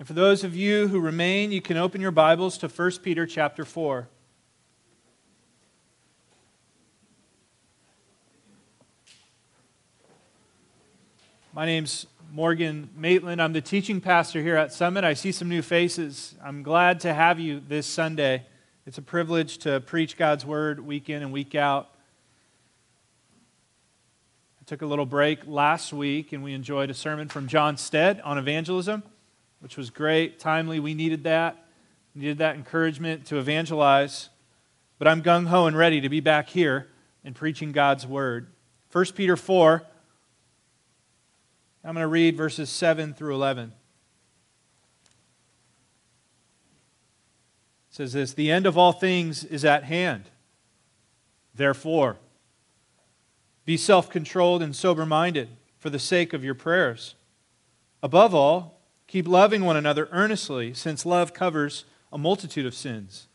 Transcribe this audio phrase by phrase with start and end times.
[0.00, 3.26] And for those of you who remain, you can open your Bibles to 1 Peter
[3.26, 4.08] chapter 4.
[11.52, 13.42] My name's Morgan Maitland.
[13.42, 15.04] I'm the teaching pastor here at Summit.
[15.04, 16.34] I see some new faces.
[16.42, 18.46] I'm glad to have you this Sunday.
[18.86, 21.90] It's a privilege to preach God's word week in and week out.
[24.62, 28.22] I took a little break last week and we enjoyed a sermon from John Stead
[28.22, 29.02] on evangelism,
[29.60, 30.80] which was great, timely.
[30.80, 31.64] We needed that.
[32.14, 34.30] We needed that encouragement to evangelize.
[34.98, 36.88] But I'm gung ho and ready to be back here
[37.24, 38.48] and preaching God's word.
[38.92, 39.82] 1 Peter 4
[41.82, 43.72] I'm going to read verses 7 through 11.
[47.88, 50.24] It says this The end of all things is at hand.
[51.54, 52.16] Therefore,
[53.64, 57.14] be self controlled and sober minded for the sake of your prayers.
[58.02, 58.79] Above all,
[59.10, 63.26] keep loving one another earnestly, since love covers a multitude of sins.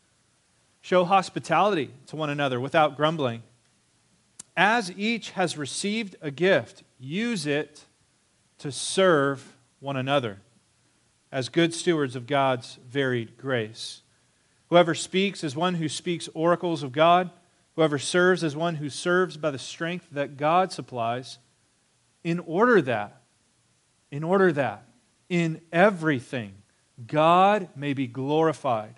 [0.80, 3.42] Show hospitality to one another without grumbling.
[4.56, 7.84] As each has received a gift, use it
[8.56, 10.38] to serve one another
[11.30, 14.00] as good stewards of God's varied grace.
[14.70, 17.30] Whoever speaks is one who speaks oracles of God.
[17.74, 21.36] Whoever serves is one who serves by the strength that God supplies,
[22.24, 23.20] in order that,
[24.10, 24.86] in order that,
[25.28, 26.54] in everything,
[27.06, 28.94] God may be glorified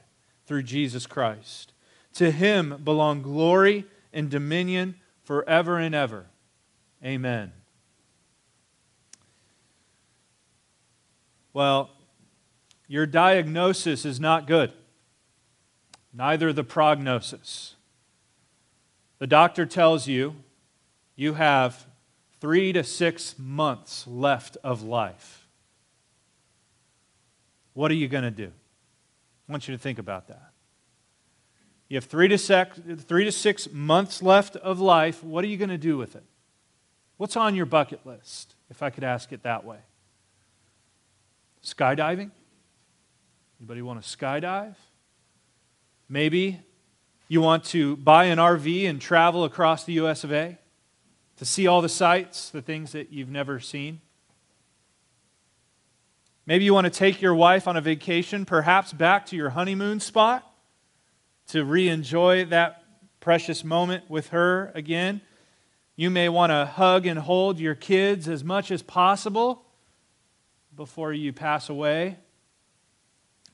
[0.47, 1.73] through Jesus Christ.
[2.15, 6.27] To him belong glory and dominion forever and ever.
[7.05, 7.53] Amen.
[11.53, 11.91] Well,
[12.87, 14.73] your diagnosis is not good,
[16.13, 17.75] neither the prognosis.
[19.19, 20.37] The doctor tells you
[21.17, 21.87] you have
[22.41, 25.38] three to six months left of life.
[27.79, 28.51] What are you going to do?
[29.49, 30.51] I want you to think about that.
[31.89, 35.23] You have three to, six, three to six months left of life.
[35.23, 36.25] What are you going to do with it?
[37.19, 39.79] What's on your bucket list, if I could ask it that way?
[41.63, 42.33] Skydiving?
[43.61, 44.75] Anybody want to skydive?
[46.09, 46.59] Maybe
[47.29, 50.59] you want to buy an RV and travel across the US of A
[51.37, 54.01] to see all the sights, the things that you've never seen.
[56.49, 60.01] Maybe you want to take your wife on a vacation, perhaps back to your honeymoon
[60.01, 60.51] spot
[61.49, 62.85] to re enjoy that
[63.21, 65.21] precious moment with her again.
[65.95, 69.67] You may want to hug and hold your kids as much as possible
[70.75, 72.17] before you pass away.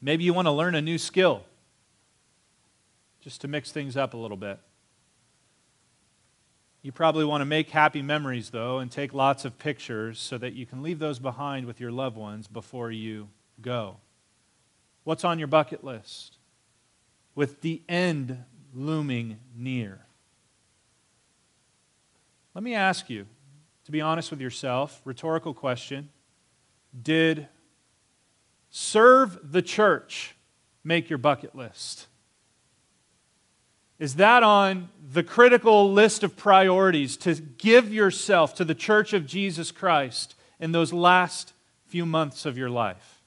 [0.00, 1.42] Maybe you want to learn a new skill
[3.20, 4.60] just to mix things up a little bit.
[6.84, 10.52] You probably want to make happy memories, though, and take lots of pictures so that
[10.52, 13.30] you can leave those behind with your loved ones before you
[13.62, 13.96] go.
[15.02, 16.36] What's on your bucket list?
[17.34, 20.00] With the end looming near.
[22.54, 23.24] Let me ask you,
[23.86, 26.10] to be honest with yourself, rhetorical question
[27.02, 27.48] did
[28.68, 30.36] serve the church
[30.84, 32.08] make your bucket list?
[34.04, 39.24] Is that on the critical list of priorities to give yourself to the church of
[39.24, 41.54] Jesus Christ in those last
[41.86, 43.22] few months of your life?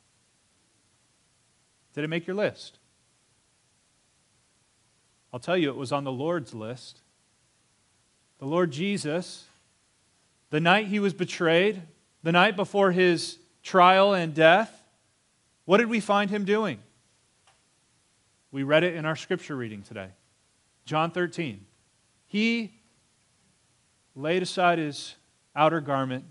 [1.96, 2.78] Did it make your list?
[5.34, 7.02] I'll tell you, it was on the Lord's list.
[8.38, 9.46] The Lord Jesus,
[10.52, 11.82] the night he was betrayed,
[12.22, 14.84] the night before his trial and death,
[15.66, 16.78] what did we find him doing?
[18.52, 20.10] We read it in our scripture reading today.
[20.88, 21.66] John 13.
[22.28, 22.72] He
[24.16, 25.16] laid aside his
[25.54, 26.24] outer garment,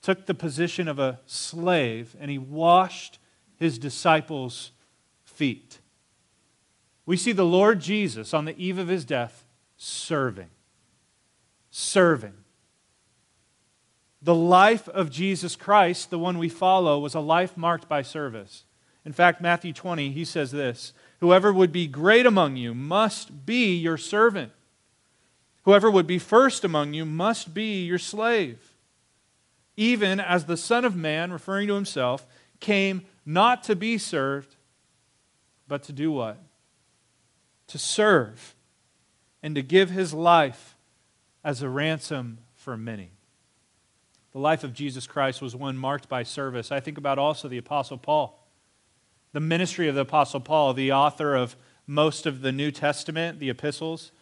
[0.00, 3.18] took the position of a slave, and he washed
[3.56, 4.70] his disciples'
[5.24, 5.80] feet.
[7.04, 9.44] We see the Lord Jesus on the eve of his death
[9.76, 10.50] serving.
[11.70, 12.34] Serving.
[14.22, 18.64] The life of Jesus Christ, the one we follow, was a life marked by service.
[19.04, 23.76] In fact, Matthew 20, he says this Whoever would be great among you must be
[23.76, 24.52] your servant.
[25.64, 28.74] Whoever would be first among you must be your slave.
[29.76, 32.26] Even as the Son of Man, referring to himself,
[32.58, 34.56] came not to be served,
[35.68, 36.38] but to do what?
[37.68, 38.54] To serve
[39.42, 40.76] and to give his life
[41.44, 43.10] as a ransom for many.
[44.32, 46.72] The life of Jesus Christ was one marked by service.
[46.72, 48.39] I think about also the Apostle Paul.
[49.32, 51.56] The ministry of the Apostle Paul, the author of
[51.86, 54.12] most of the New Testament, the epistles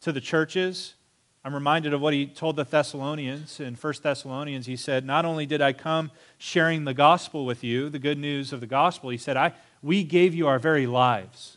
[0.00, 0.94] to the churches.
[1.42, 4.66] I'm reminded of what he told the Thessalonians in 1 Thessalonians.
[4.66, 8.52] He said, Not only did I come sharing the gospel with you, the good news
[8.52, 11.56] of the gospel, he said, I, We gave you our very lives.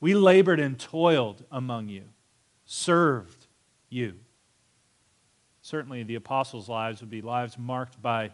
[0.00, 2.04] We labored and toiled among you,
[2.64, 3.46] served
[3.88, 4.14] you.
[5.62, 8.30] Certainly, the apostles' lives would be lives marked by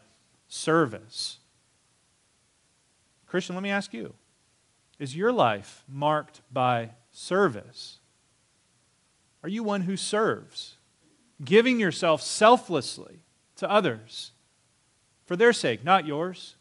[0.48, 1.38] service.
[3.32, 4.12] Christian, let me ask you
[4.98, 7.98] is your life marked by service?
[9.42, 10.76] Are you one who serves,
[11.42, 13.20] giving yourself selflessly
[13.56, 14.32] to others
[15.24, 16.56] for their sake, not yours?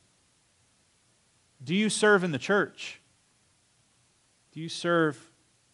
[1.62, 3.02] Do you serve in the church?
[4.54, 5.30] Do you serve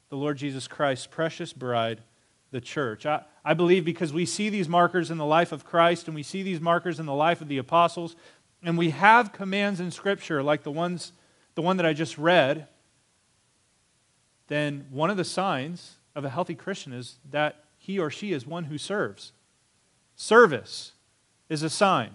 [0.09, 2.01] the Lord Jesus Christ's precious bride,
[2.49, 3.05] the church?
[3.05, 6.23] I, I believe because we see these markers in the life of Christ and we
[6.23, 8.15] see these markers in the life of the apostles,
[8.63, 11.13] and we have commands in Scripture like the ones
[11.57, 12.67] the one that I just read,
[14.47, 18.45] then one of the signs of a healthy Christian is that he or she is
[18.45, 19.31] one who serves.
[20.15, 20.91] Service
[21.49, 22.11] is a sign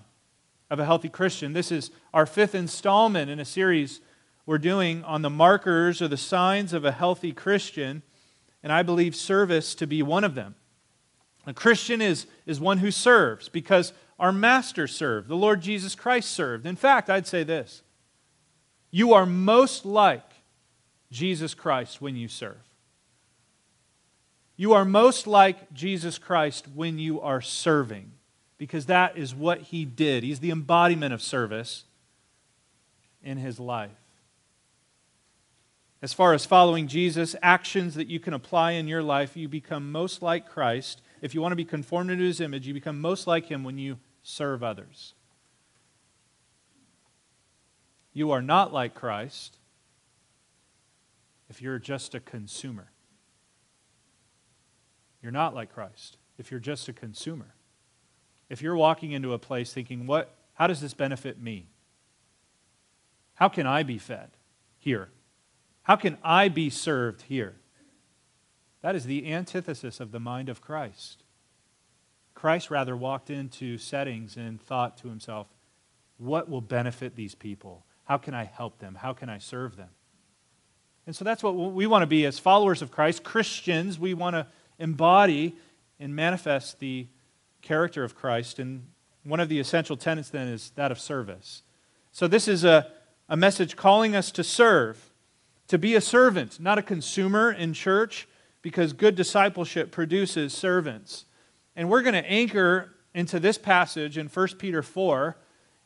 [0.70, 1.54] of a healthy Christian.
[1.54, 4.00] This is our fifth installment in a series
[4.46, 8.02] we're doing on the markers or the signs of a healthy Christian,
[8.62, 10.54] and I believe service to be one of them.
[11.46, 16.31] A Christian is, is one who serves because our Master served, the Lord Jesus Christ
[16.31, 16.67] served.
[16.67, 17.82] In fact, I'd say this
[18.91, 20.29] you are most like
[21.11, 22.61] Jesus Christ when you serve.
[24.56, 28.12] You are most like Jesus Christ when you are serving,
[28.59, 30.23] because that is what he did.
[30.23, 31.85] He's the embodiment of service
[33.25, 33.91] in his life.
[36.03, 39.93] As far as following Jesus, actions that you can apply in your life, you become
[39.93, 41.00] most like Christ.
[41.22, 43.78] If you want to be conformed to his image, you become most like him when
[43.78, 45.14] you serve others.
[48.12, 49.56] You are not like Christ
[51.48, 52.90] if you're just a consumer.
[55.22, 57.54] You're not like Christ if you're just a consumer.
[58.50, 61.68] If you're walking into a place thinking, what, how does this benefit me?
[63.34, 64.30] How can I be fed
[64.76, 65.08] here?
[65.84, 67.54] How can I be served here?
[68.82, 71.23] That is the antithesis of the mind of Christ.
[72.34, 75.46] Christ rather walked into settings and thought to himself,
[76.19, 77.84] what will benefit these people?
[78.05, 78.96] How can I help them?
[78.96, 79.90] How can I serve them?
[81.06, 83.99] And so that's what we want to be as followers of Christ, Christians.
[83.99, 84.46] We want to
[84.79, 85.56] embody
[85.99, 87.06] and manifest the
[87.61, 88.58] character of Christ.
[88.58, 88.87] And
[89.25, 91.62] one of the essential tenets then is that of service.
[92.12, 92.90] So this is a,
[93.28, 95.12] a message calling us to serve,
[95.69, 98.28] to be a servant, not a consumer in church,
[98.62, 101.25] because good discipleship produces servants.
[101.76, 105.37] And we're going to anchor into this passage in 1 Peter 4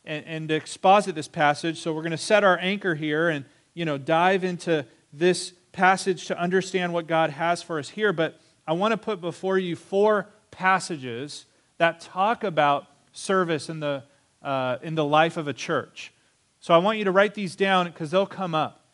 [0.05, 1.81] and, and exposit this passage.
[1.81, 3.45] So we're going to set our anchor here and
[3.75, 8.13] you know dive into this passage to understand what God has for us here.
[8.13, 11.47] But I want to put before you four passages
[11.79, 14.03] that talk about service in the,
[14.43, 16.13] uh, in the life of a church.
[16.61, 18.87] So I want you to write these down because they'll come up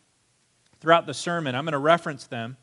[0.79, 1.55] throughout the sermon.
[1.55, 2.57] I'm going to reference them.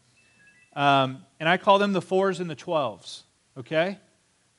[0.74, 3.24] Um, and I call them the fours and the twelves.
[3.56, 3.98] Okay?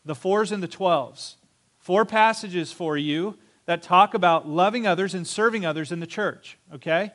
[0.06, 1.38] The fours and the twelves.
[1.80, 6.58] Four passages for you that talk about loving others and serving others in the church.
[6.74, 7.12] Okay?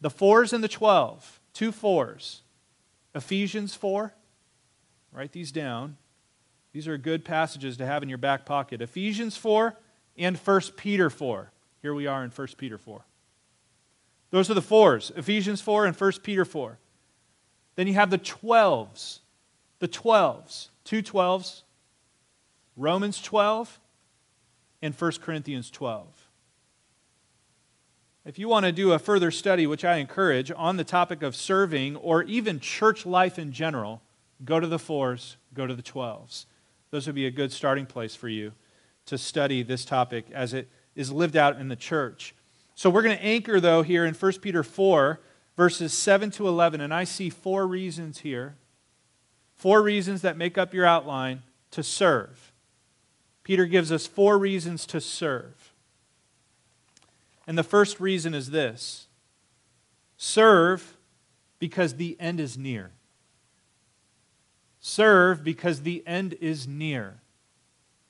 [0.00, 1.40] The fours and the twelve.
[1.52, 2.42] Two fours.
[3.14, 4.14] Ephesians 4.
[5.12, 5.96] Write these down.
[6.72, 8.80] These are good passages to have in your back pocket.
[8.80, 9.76] Ephesians 4
[10.16, 11.52] and 1 Peter 4.
[11.82, 13.04] Here we are in 1 Peter 4.
[14.30, 16.78] Those are the fours Ephesians 4 and 1 Peter 4.
[17.76, 19.20] Then you have the 12s.
[19.78, 20.68] The 12s.
[20.84, 21.62] Two 12s.
[22.76, 23.78] Romans 12
[24.80, 26.06] and 1 Corinthians 12.
[28.24, 31.34] If you want to do a further study, which I encourage, on the topic of
[31.34, 34.00] serving or even church life in general,
[34.44, 36.46] go to the fours, go to the 12s.
[36.90, 38.52] Those would be a good starting place for you
[39.06, 42.34] to study this topic as it is lived out in the church.
[42.74, 45.20] So we're going to anchor, though, here in 1 Peter 4,
[45.56, 46.80] verses 7 to 11.
[46.80, 48.56] And I see four reasons here,
[49.54, 51.42] four reasons that make up your outline
[51.72, 52.52] to serve.
[53.42, 55.72] Peter gives us four reasons to serve.
[57.46, 59.08] And the first reason is this
[60.16, 60.96] serve
[61.58, 62.92] because the end is near.
[64.80, 67.20] Serve because the end is near.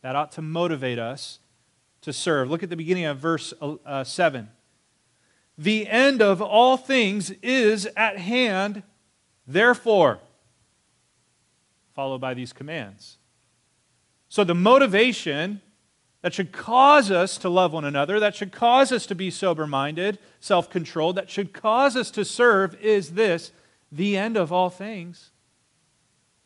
[0.03, 1.39] That ought to motivate us
[2.03, 2.51] to serve.
[2.51, 4.49] Look at the beginning of verse uh, 7.
[5.59, 8.83] The end of all things is at hand,
[9.47, 10.19] therefore,
[11.95, 13.19] followed by these commands.
[14.29, 15.61] So the motivation
[16.23, 19.67] that should cause us to love one another, that should cause us to be sober
[19.67, 23.53] minded, self controlled, that should cause us to serve is this
[23.91, 25.33] the end of all things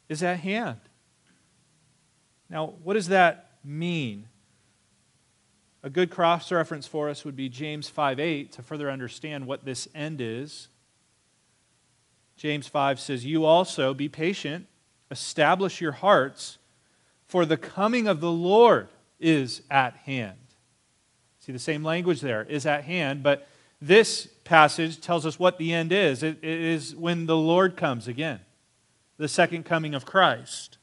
[0.09, 0.81] is at hand.
[2.49, 4.29] Now, what does that mean?
[5.87, 9.65] A good cross reference for us would be James 5 8 to further understand what
[9.65, 10.67] this end is.
[12.37, 14.67] James 5 says, You also be patient,
[15.13, 16.59] establish your hearts,
[17.29, 18.89] for the coming of the Lord
[19.21, 20.39] is at hand.
[21.39, 23.47] See the same language there, is at hand, but
[23.81, 26.25] this passage tells us what the end is.
[26.25, 28.41] it, it is when the Lord comes again,
[29.19, 30.79] the second coming of Christ.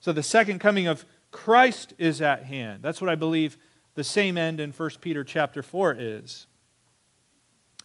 [0.00, 2.82] So the second coming of Christ is at hand.
[2.82, 3.56] That's what I believe
[3.94, 6.46] the same end in 1 Peter chapter 4 is.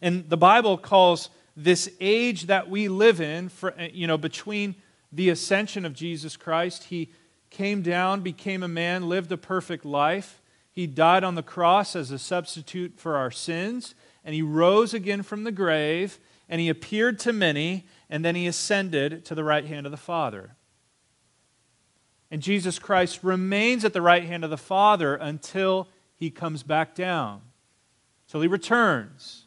[0.01, 4.75] And the Bible calls this age that we live in, for, you know, between
[5.11, 7.11] the ascension of Jesus Christ, he
[7.49, 10.41] came down, became a man, lived a perfect life.
[10.71, 15.23] He died on the cross as a substitute for our sins, and he rose again
[15.23, 19.65] from the grave, and he appeared to many, and then he ascended to the right
[19.65, 20.55] hand of the Father.
[22.31, 26.95] And Jesus Christ remains at the right hand of the Father until he comes back
[26.95, 27.41] down,
[28.27, 29.45] till he returns.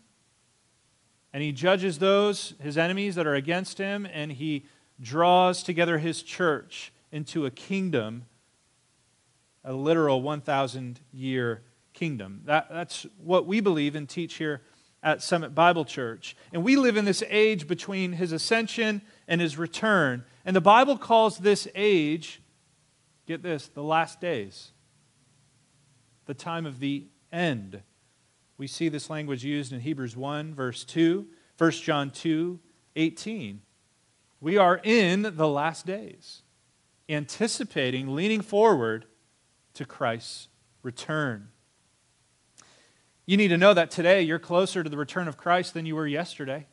[1.33, 4.65] And he judges those, his enemies that are against him, and he
[5.01, 8.27] draws together his church into a kingdom,
[9.65, 12.43] a literal 1,000 year kingdom.
[12.45, 14.63] That, that's what we believe and teach here
[15.03, 16.37] at Summit Bible Church.
[16.53, 20.25] And we live in this age between his ascension and his return.
[20.45, 22.41] And the Bible calls this age
[23.29, 24.73] Get this the last days,
[26.25, 27.83] the time of the end.
[28.57, 31.27] We see this language used in Hebrews 1, verse 2,
[31.59, 32.59] 1 John 2,
[32.97, 33.61] 18.
[34.41, 36.41] We are in the last days,
[37.07, 39.05] anticipating, leaning forward
[39.75, 40.49] to Christ's
[40.83, 41.49] return.
[43.27, 45.97] You need to know that today you're closer to the return of Christ than you
[45.97, 46.67] were yesterday.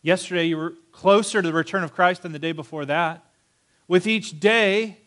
[0.00, 3.26] Yesterday, you were closer to the return of Christ than the day before that.
[3.90, 4.98] With each day,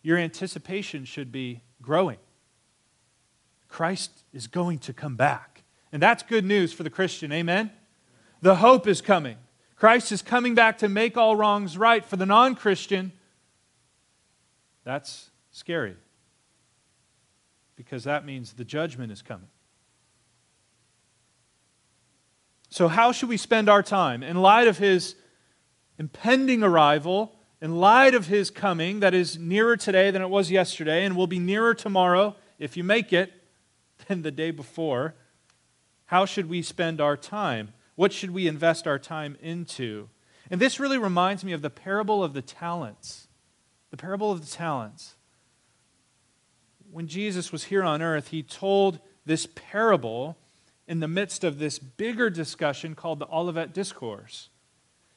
[0.00, 2.16] your anticipation should be growing.
[3.68, 5.62] Christ is going to come back.
[5.92, 7.30] And that's good news for the Christian.
[7.32, 7.70] Amen?
[8.40, 9.36] The hope is coming.
[9.76, 12.02] Christ is coming back to make all wrongs right.
[12.02, 13.12] For the non Christian,
[14.84, 15.96] that's scary
[17.76, 19.50] because that means the judgment is coming.
[22.70, 24.22] So, how should we spend our time?
[24.22, 25.14] In light of his
[25.98, 27.33] impending arrival,
[27.64, 31.26] in light of his coming that is nearer today than it was yesterday and will
[31.26, 33.32] be nearer tomorrow, if you make it,
[34.06, 35.14] than the day before,
[36.04, 37.72] how should we spend our time?
[37.94, 40.10] What should we invest our time into?
[40.50, 43.28] And this really reminds me of the parable of the talents.
[43.90, 45.14] The parable of the talents.
[46.90, 50.36] When Jesus was here on earth, he told this parable
[50.86, 54.50] in the midst of this bigger discussion called the Olivet Discourse.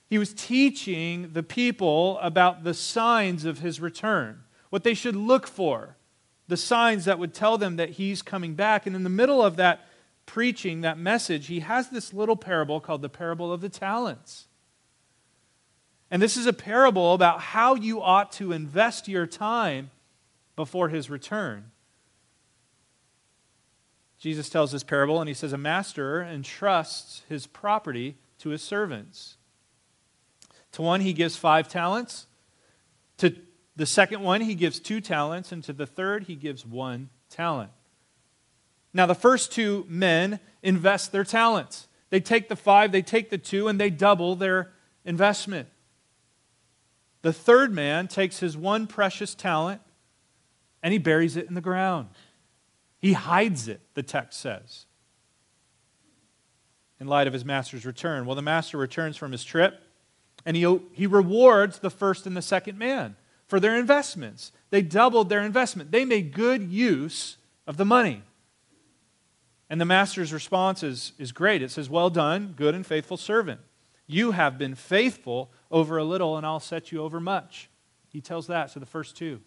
[0.09, 5.47] He was teaching the people about the signs of his return, what they should look
[5.47, 5.97] for,
[6.47, 8.87] the signs that would tell them that he's coming back.
[8.87, 9.85] And in the middle of that
[10.25, 14.47] preaching, that message, he has this little parable called the parable of the talents.
[16.09, 19.91] And this is a parable about how you ought to invest your time
[20.55, 21.71] before his return.
[24.17, 29.36] Jesus tells this parable, and he says, A master entrusts his property to his servants.
[30.73, 32.27] To one, he gives five talents.
[33.17, 33.35] To
[33.75, 35.51] the second one, he gives two talents.
[35.51, 37.71] And to the third, he gives one talent.
[38.93, 41.87] Now, the first two men invest their talents.
[42.09, 44.71] They take the five, they take the two, and they double their
[45.03, 45.67] investment.
[47.21, 49.81] The third man takes his one precious talent
[50.83, 52.09] and he buries it in the ground.
[52.99, 54.85] He hides it, the text says,
[56.99, 58.25] in light of his master's return.
[58.25, 59.81] Well, the master returns from his trip
[60.47, 64.53] and he, he rewards the first and the second man for their investments.
[64.69, 67.35] They doubled their investment, they made good use
[67.67, 68.23] of the money.
[69.69, 71.61] And the master's response is, is great.
[71.61, 73.59] It says, Well done, good and faithful servant.
[74.07, 77.69] You have been faithful over a little, and I'll set you over much.
[78.07, 79.41] He tells that to the first two.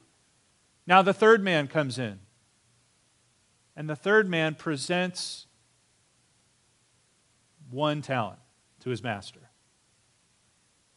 [0.87, 2.19] Now the third man comes in.
[3.75, 5.47] And the third man presents
[7.71, 8.41] one talent
[8.81, 9.50] to his master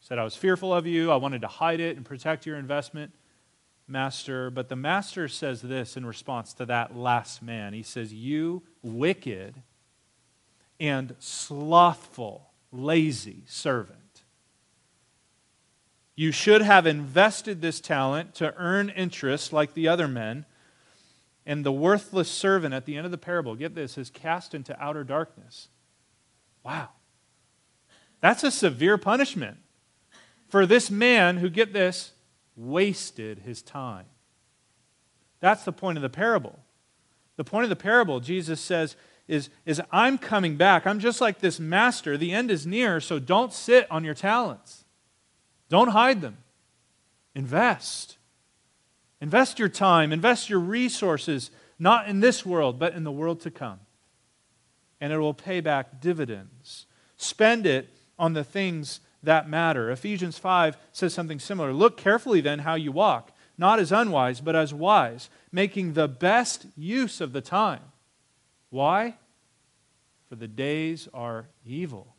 [0.04, 1.10] said, I was fearful of you.
[1.10, 3.10] I wanted to hide it and protect your investment,
[3.88, 4.50] master.
[4.50, 7.72] But the master says this in response to that last man.
[7.72, 9.62] He says, You wicked
[10.78, 14.24] and slothful, lazy servant.
[16.14, 20.44] You should have invested this talent to earn interest like the other men.
[21.46, 24.78] And the worthless servant at the end of the parable, get this, is cast into
[24.78, 25.68] outer darkness.
[26.62, 26.90] Wow.
[28.20, 29.58] That's a severe punishment
[30.54, 32.12] for this man who, get this,
[32.54, 34.06] wasted his time.
[35.40, 36.60] That's the point of the parable.
[37.34, 38.94] The point of the parable, Jesus says,
[39.26, 40.86] is, is I'm coming back.
[40.86, 42.16] I'm just like this master.
[42.16, 44.84] The end is near, so don't sit on your talents.
[45.70, 46.36] Don't hide them.
[47.34, 48.16] Invest.
[49.20, 53.50] Invest your time, invest your resources, not in this world, but in the world to
[53.50, 53.80] come.
[55.00, 56.86] And it will pay back dividends.
[57.16, 57.88] Spend it
[58.20, 59.90] on the things that matter.
[59.90, 61.72] Ephesians 5 says something similar.
[61.72, 66.66] Look carefully then how you walk, not as unwise, but as wise, making the best
[66.76, 67.82] use of the time.
[68.70, 69.16] Why?
[70.28, 72.14] For the days are evil.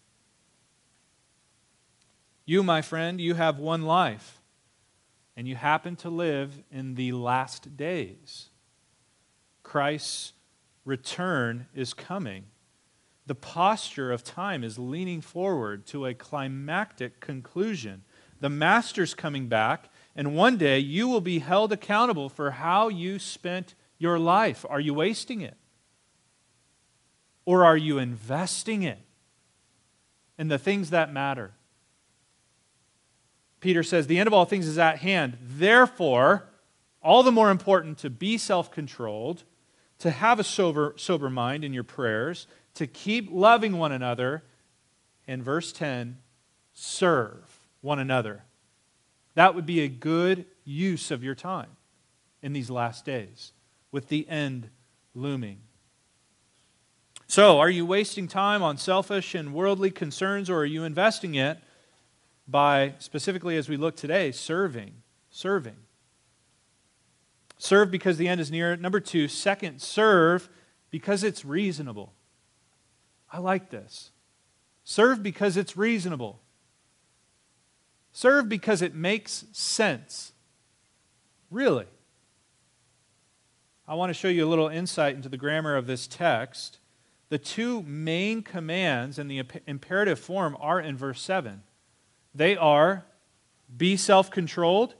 [2.45, 4.39] You, my friend, you have one life,
[5.35, 8.50] and you happen to live in the last days.
[9.63, 10.33] Christ's
[10.85, 12.45] return is coming.
[13.27, 18.03] The posture of time is leaning forward to a climactic conclusion.
[18.39, 23.17] The Master's coming back, and one day you will be held accountable for how you
[23.17, 24.65] spent your life.
[24.70, 25.58] Are you wasting it?
[27.46, 29.00] Or are you investing it
[30.38, 31.53] in the things that matter?
[33.60, 35.38] Peter says, The end of all things is at hand.
[35.41, 36.50] Therefore,
[37.01, 39.44] all the more important to be self controlled,
[40.00, 44.44] to have a sober, sober mind in your prayers, to keep loving one another.
[45.27, 46.17] in verse 10,
[46.74, 48.44] serve one another.
[49.34, 51.77] That would be a good use of your time
[52.41, 53.53] in these last days,
[53.91, 54.70] with the end
[55.15, 55.62] looming.
[57.27, 61.58] So, are you wasting time on selfish and worldly concerns, or are you investing it
[62.48, 64.94] by, specifically as we look today, serving?
[65.32, 65.77] Serving.
[67.58, 68.75] Serve because the end is near.
[68.75, 70.50] Number two, second, serve
[70.91, 72.13] because it's reasonable.
[73.36, 74.12] I like this.
[74.86, 76.39] Serve because it's reasonable.
[78.13, 80.32] Serve because it makes sense.
[81.51, 81.88] Really.
[83.86, 86.80] I want to show you a little insight into the grammar of this text.
[87.27, 91.62] The two main commands in the imperative form are in verse 7.
[92.34, 93.04] They are
[93.76, 94.95] be self controlled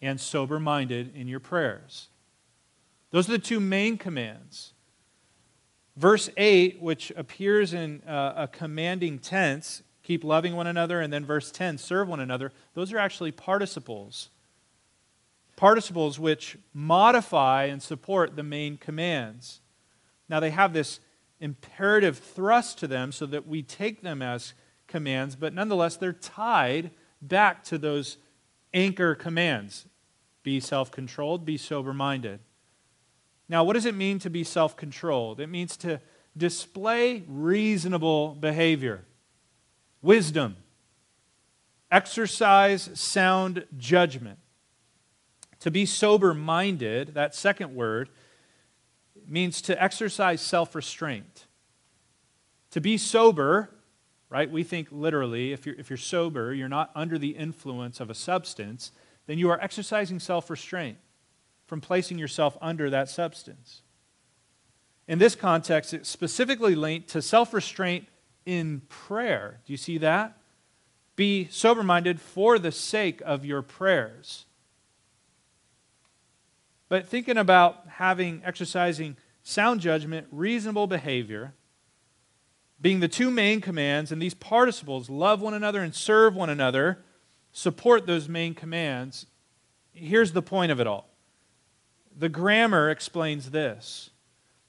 [0.00, 2.08] and sober minded in your prayers.
[3.10, 4.72] Those are the two main commands.
[5.96, 11.24] Verse 8, which appears in uh, a commanding tense, keep loving one another, and then
[11.24, 14.30] verse 10, serve one another, those are actually participles.
[15.56, 19.60] Participles which modify and support the main commands.
[20.28, 21.00] Now, they have this
[21.40, 24.54] imperative thrust to them so that we take them as
[24.86, 28.16] commands, but nonetheless, they're tied back to those
[28.72, 29.86] anchor commands
[30.42, 32.40] be self controlled, be sober minded.
[33.50, 35.40] Now, what does it mean to be self controlled?
[35.40, 36.00] It means to
[36.36, 39.02] display reasonable behavior,
[40.00, 40.56] wisdom,
[41.90, 44.38] exercise sound judgment.
[45.58, 48.08] To be sober minded, that second word,
[49.26, 51.46] means to exercise self restraint.
[52.70, 53.70] To be sober,
[54.28, 58.10] right, we think literally, if you're, if you're sober, you're not under the influence of
[58.10, 58.92] a substance,
[59.26, 60.98] then you are exercising self restraint
[61.70, 63.82] from placing yourself under that substance.
[65.06, 68.08] In this context, it's specifically linked to self restraint
[68.44, 69.60] in prayer.
[69.64, 70.36] Do you see that?
[71.14, 74.46] Be sober minded for the sake of your prayers.
[76.88, 81.54] But thinking about having, exercising sound judgment, reasonable behavior,
[82.80, 87.04] being the two main commands, and these participles, love one another and serve one another,
[87.52, 89.26] support those main commands.
[89.92, 91.09] Here's the point of it all
[92.20, 94.10] the grammar explains this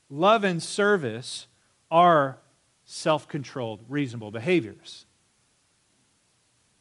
[0.10, 1.48] love and service
[1.92, 2.38] are
[2.86, 5.06] self controlled, reasonable behaviors.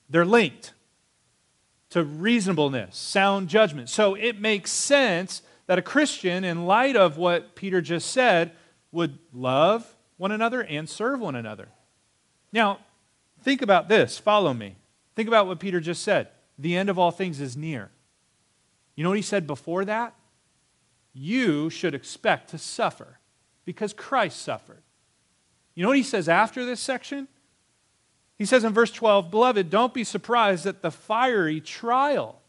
[0.09, 0.72] They're linked
[1.90, 3.88] to reasonableness, sound judgment.
[3.88, 8.52] So it makes sense that a Christian, in light of what Peter just said,
[8.92, 11.68] would love one another and serve one another.
[12.52, 12.78] Now,
[13.42, 14.18] think about this.
[14.18, 14.76] Follow me.
[15.16, 16.28] Think about what Peter just said.
[16.59, 17.90] The end of all things is near.
[18.94, 20.14] You know what he said before that?
[21.12, 23.18] You should expect to suffer
[23.64, 24.83] because Christ suffered.
[25.75, 27.29] You know what he says after this section?
[28.38, 32.40] He says in verse 12, Beloved, don't be surprised at the fiery trial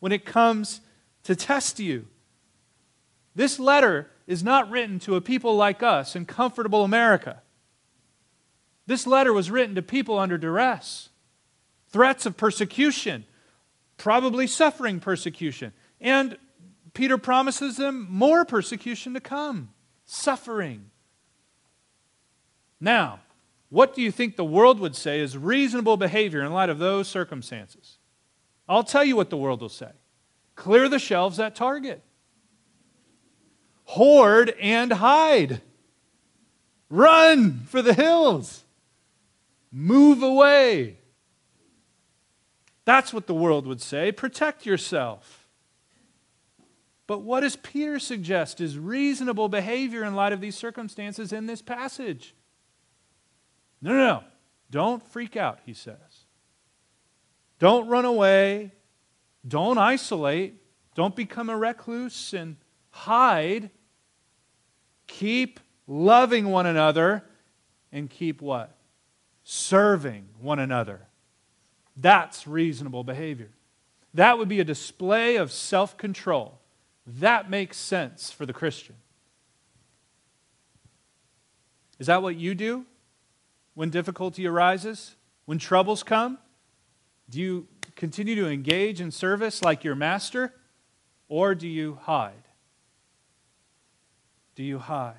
[0.00, 0.80] when it comes
[1.24, 2.06] to test you.
[3.34, 7.42] This letter is not written to a people like us in comfortable America.
[8.86, 11.08] This letter was written to people under duress,
[11.88, 13.24] threats of persecution,
[13.96, 16.36] probably suffering persecution, and
[16.94, 19.70] Peter promises them more persecution to come,
[20.04, 20.90] suffering.
[22.80, 23.20] Now,
[23.70, 27.08] what do you think the world would say is reasonable behavior in light of those
[27.08, 27.96] circumstances?
[28.68, 29.90] I'll tell you what the world will say
[30.54, 32.02] clear the shelves at Target,
[33.84, 35.62] hoard and hide,
[36.90, 38.64] run for the hills,
[39.70, 40.98] move away.
[42.84, 44.12] That's what the world would say.
[44.12, 45.41] Protect yourself.
[47.12, 51.60] But what does Peter suggest is reasonable behavior in light of these circumstances in this
[51.60, 52.34] passage?
[53.82, 54.24] No, no, no.
[54.70, 56.24] Don't freak out, he says.
[57.58, 58.72] Don't run away.
[59.46, 60.54] Don't isolate.
[60.94, 62.56] Don't become a recluse and
[62.88, 63.68] hide.
[65.06, 67.26] Keep loving one another
[67.92, 68.74] and keep what?
[69.44, 71.02] Serving one another.
[71.94, 73.50] That's reasonable behavior.
[74.14, 76.61] That would be a display of self control.
[77.06, 78.96] That makes sense for the Christian.
[81.98, 82.84] Is that what you do
[83.74, 85.14] when difficulty arises?
[85.44, 86.38] When troubles come?
[87.30, 90.52] Do you continue to engage in service like your master?
[91.28, 92.48] Or do you hide?
[94.54, 95.14] Do you hide?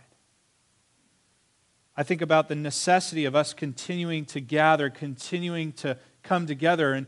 [1.96, 6.93] I think about the necessity of us continuing to gather, continuing to come together.
[6.93, 7.08] And,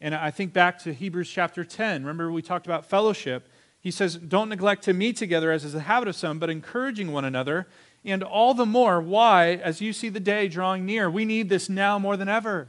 [0.00, 2.02] and I think back to Hebrews chapter 10.
[2.02, 3.48] Remember, we talked about fellowship.
[3.80, 7.12] He says, Don't neglect to meet together as is the habit of some, but encouraging
[7.12, 7.66] one another.
[8.04, 11.68] And all the more, why, as you see the day drawing near, we need this
[11.68, 12.68] now more than ever.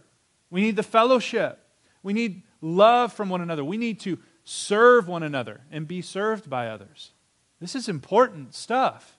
[0.50, 1.60] We need the fellowship.
[2.04, 3.64] We need love from one another.
[3.64, 7.12] We need to serve one another and be served by others.
[7.60, 9.18] This is important stuff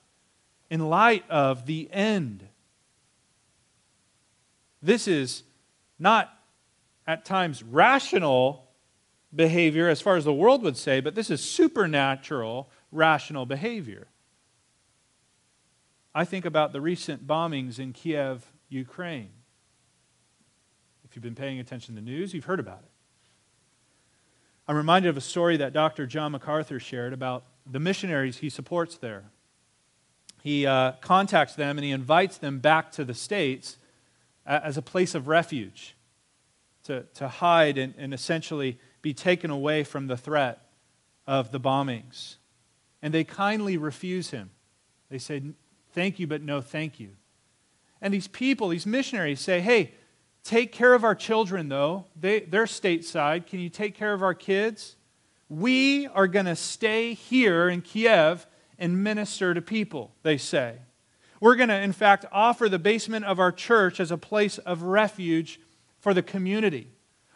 [0.69, 2.47] in light of the end.
[4.81, 5.43] This is
[5.97, 6.37] not
[7.07, 8.67] at times rational
[9.35, 14.07] behavior as far as the world would say, but this is supernatural, rational behavior.
[16.15, 19.31] I think about the recent bombings in Kiev, Ukraine.
[21.03, 22.89] If you've been paying attention to the news, you've heard about it.
[24.67, 26.05] I'm reminded of a story that Dr.
[26.05, 29.25] John MacArthur shared about the missionaries he supports there.
[30.41, 33.77] He uh, contacts them and he invites them back to the States
[34.45, 35.95] as a place of refuge
[36.83, 40.65] to, to hide and, and essentially be taken away from the threat
[41.27, 42.37] of the bombings.
[43.03, 44.49] And they kindly refuse him.
[45.09, 45.43] They say,
[45.91, 47.09] Thank you, but no thank you.
[48.01, 49.93] And these people, these missionaries say, Hey,
[50.43, 52.05] take care of our children, though.
[52.19, 53.45] They, they're stateside.
[53.45, 54.95] Can you take care of our kids?
[55.49, 58.47] We are going to stay here in Kiev
[58.79, 60.77] and minister to people, they say.
[61.39, 64.81] We're going to, in fact, offer the basement of our church as a place of
[64.81, 65.59] refuge
[65.99, 66.87] for the community.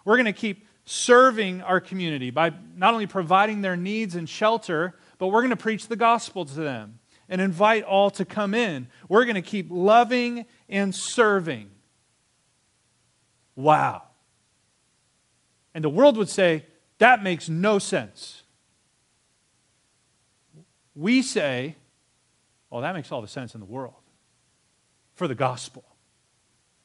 [0.06, 4.96] We're going to keep serving our community by not only providing their needs and shelter,
[5.18, 8.88] but we're going to preach the gospel to them and invite all to come in.
[9.10, 11.70] We're going to keep loving and serving.
[13.58, 14.04] Wow.
[15.74, 16.66] And the world would say,
[17.00, 18.44] that makes no sense.
[20.96, 21.76] We say,
[22.70, 23.94] well, that makes all the sense in the world
[25.16, 25.84] for the gospel,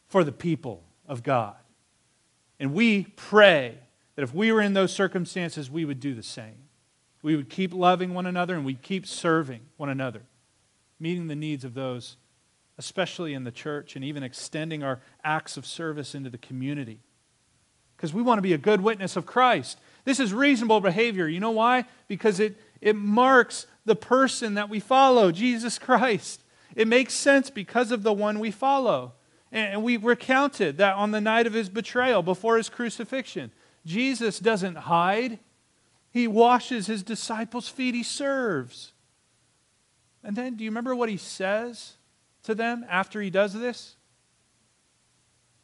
[0.09, 1.55] for the people of God.
[2.59, 3.79] And we pray
[4.17, 6.69] that if we were in those circumstances, we would do the same.
[7.23, 10.23] We would keep loving one another and we'd keep serving one another,
[10.99, 12.17] meeting the needs of those,
[12.79, 16.99] especially in the church, and even extending our acts of service into the community.
[17.97, 19.79] Because we want to be a good witness of Christ.
[20.05, 21.29] This is reasonable behavior.
[21.29, 21.85] You know why?
[22.09, 26.43] Because it, it marks the person that we follow, Jesus Christ.
[26.75, 29.13] It makes sense because of the one we follow.
[29.53, 33.53] And we recounted that on the night of his betrayal, before his crucifixion.
[33.85, 35.39] Jesus doesn't hide,
[36.11, 38.93] he washes his disciples' feet, he serves.
[40.23, 41.95] And then, do you remember what he says
[42.45, 43.97] to them after he does this?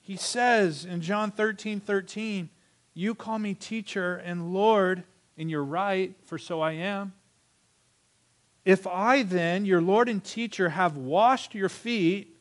[0.00, 2.48] He says in John 13 13,
[2.94, 5.04] You call me teacher and Lord,
[5.36, 7.12] and you're right, for so I am.
[8.64, 12.36] If I then, your Lord and teacher, have washed your feet,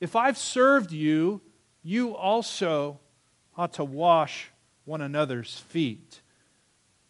[0.00, 1.40] if I've served you,
[1.82, 2.98] you also
[3.56, 4.50] ought to wash
[4.84, 6.20] one another's feet.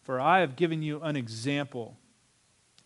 [0.01, 1.97] For I have given you an example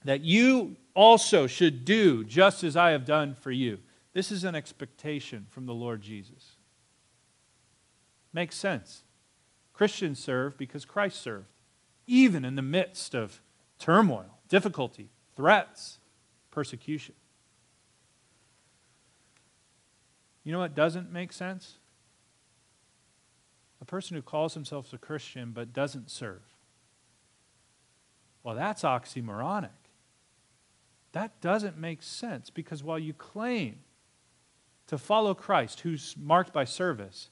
[0.05, 3.79] that you also should do just as I have done for you.
[4.13, 6.55] This is an expectation from the Lord Jesus.
[8.33, 9.03] Makes sense.
[9.73, 11.47] Christians serve because Christ served,
[12.07, 13.41] even in the midst of
[13.77, 15.99] turmoil, difficulty, threats,
[16.51, 17.15] persecution.
[20.43, 21.75] You know what doesn't make sense?
[23.81, 26.41] A person who calls himself a Christian but doesn't serve.
[28.43, 29.69] Well, that's oxymoronic.
[31.11, 33.79] That doesn't make sense because while you claim
[34.87, 37.29] to follow Christ, who's marked by service,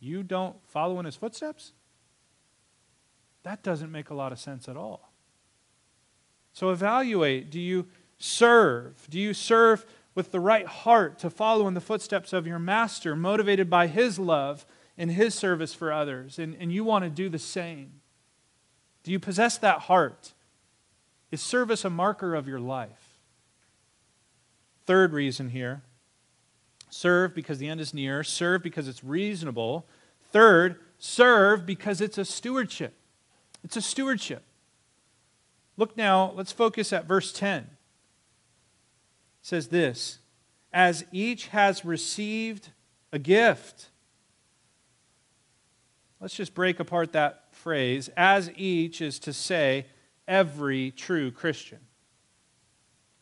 [0.00, 1.72] you don't follow in his footsteps?
[3.42, 5.12] That doesn't make a lot of sense at all.
[6.52, 7.86] So evaluate do you
[8.18, 9.06] serve?
[9.10, 9.84] Do you serve
[10.14, 14.18] with the right heart to follow in the footsteps of your master, motivated by his
[14.18, 14.64] love
[14.96, 16.38] and his service for others?
[16.38, 18.00] And, and you want to do the same.
[19.02, 20.32] Do you possess that heart?
[21.30, 23.18] Is service a marker of your life?
[24.86, 25.82] Third reason here
[26.90, 29.84] serve because the end is near, serve because it's reasonable.
[30.30, 32.94] Third, serve because it's a stewardship.
[33.64, 34.44] It's a stewardship.
[35.76, 37.62] Look now, let's focus at verse 10.
[37.62, 37.66] It
[39.42, 40.20] says this
[40.72, 42.68] As each has received
[43.12, 43.90] a gift.
[46.24, 48.08] Let's just break apart that phrase.
[48.16, 49.84] As each is to say,
[50.26, 51.80] every true Christian.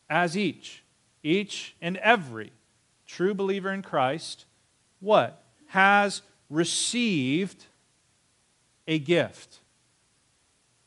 [0.09, 0.85] As each,
[1.21, 2.53] each and every
[3.05, 4.45] true believer in Christ,
[5.01, 5.43] what?
[5.67, 7.65] Has received
[8.87, 9.59] a gift.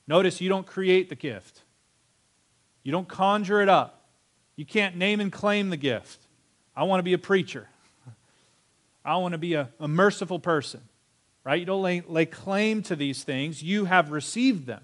[0.08, 1.64] Notice you don't create the gift,
[2.82, 4.06] you don't conjure it up.
[4.56, 6.18] You can't name and claim the gift.
[6.74, 7.68] I want to be a preacher.
[9.04, 10.80] I want to be a, a merciful person.
[11.46, 11.60] Right?
[11.60, 13.62] You don't lay, lay claim to these things.
[13.62, 14.82] You have received them.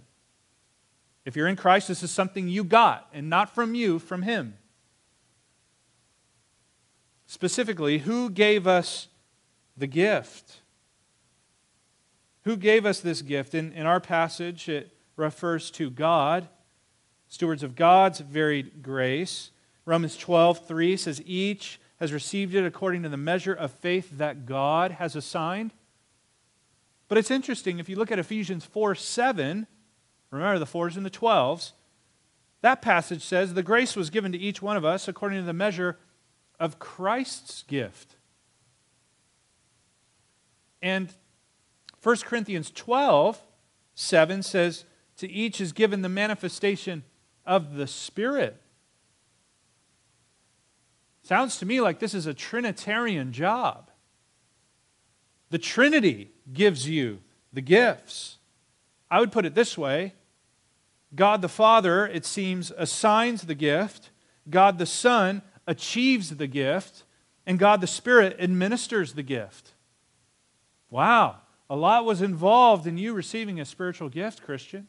[1.24, 4.56] If you're in Christ, this is something you got, and not from you, from Him.
[7.26, 9.08] Specifically, who gave us
[9.76, 10.60] the gift?
[12.44, 13.56] Who gave us this gift?
[13.56, 16.46] In, in our passage, it refers to God,
[17.26, 19.50] stewards of God's varied grace.
[19.84, 24.46] Romans 12, 3 says, Each has received it according to the measure of faith that
[24.46, 25.72] God has assigned.
[27.12, 29.66] But it's interesting, if you look at Ephesians 4, 7,
[30.30, 31.72] remember the 4s and the 12s,
[32.62, 35.52] that passage says, The grace was given to each one of us according to the
[35.52, 35.98] measure
[36.58, 38.16] of Christ's gift.
[40.80, 41.12] And
[42.02, 43.38] 1 Corinthians 12,
[43.94, 44.86] 7 says,
[45.18, 47.04] To each is given the manifestation
[47.44, 48.58] of the Spirit.
[51.22, 53.90] Sounds to me like this is a Trinitarian job.
[55.50, 57.20] The Trinity gives you
[57.52, 58.38] the gifts.
[59.10, 60.14] I would put it this way
[61.14, 64.10] God the Father, it seems, assigns the gift,
[64.48, 67.04] God the Son achieves the gift,
[67.46, 69.72] and God the Spirit administers the gift.
[70.90, 71.36] Wow.
[71.68, 74.88] A lot was involved in you receiving a spiritual gift, Christian.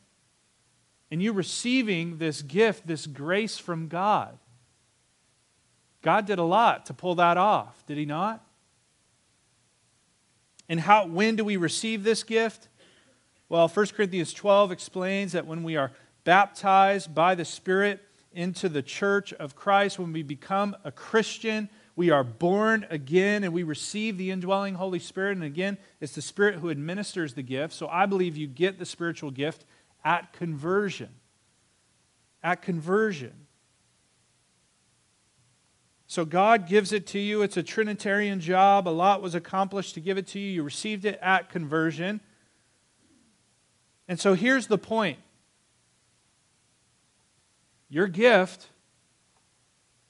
[1.09, 4.37] And you receiving this gift, this grace from God.
[6.01, 8.45] God did a lot to pull that off, did he not?
[10.69, 12.69] And how when do we receive this gift?
[13.49, 15.91] Well, 1 Corinthians 12 explains that when we are
[16.23, 22.09] baptized by the Spirit into the church of Christ, when we become a Christian, we
[22.09, 25.33] are born again and we receive the indwelling Holy Spirit.
[25.33, 27.73] And again, it's the Spirit who administers the gift.
[27.73, 29.65] So I believe you get the spiritual gift
[30.03, 31.09] at conversion.
[32.41, 33.42] At conversion.
[36.13, 37.41] So God gives it to you.
[37.41, 38.87] It's a Trinitarian job.
[38.87, 40.51] A lot was accomplished to give it to you.
[40.51, 42.21] You received it at conversion.
[44.07, 45.17] And so here's the point
[47.89, 48.67] your gift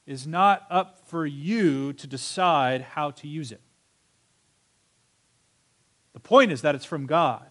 [0.06, 3.62] is not up for you to decide how to use it.
[6.12, 7.50] The point is that it's from God.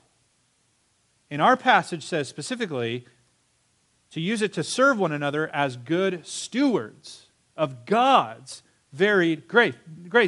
[1.30, 3.06] And our passage says specifically
[4.10, 7.21] to use it to serve one another as good stewards
[7.56, 8.62] of God's
[8.92, 9.74] varied grace.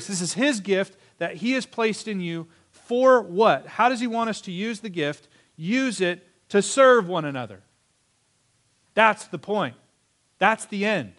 [0.07, 3.67] This is His gift that He has placed in you for what?
[3.67, 5.29] How does He want us to use the gift?
[5.57, 7.63] Use it to serve one another.
[8.95, 9.77] That's the point.
[10.39, 11.15] That's the end.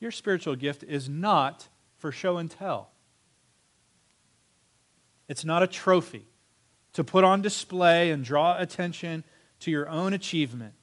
[0.00, 2.90] Your spiritual gift is not for show and tell.
[5.28, 6.26] It's not a trophy
[6.94, 9.24] to put on display and draw attention
[9.60, 10.74] to your own achievement.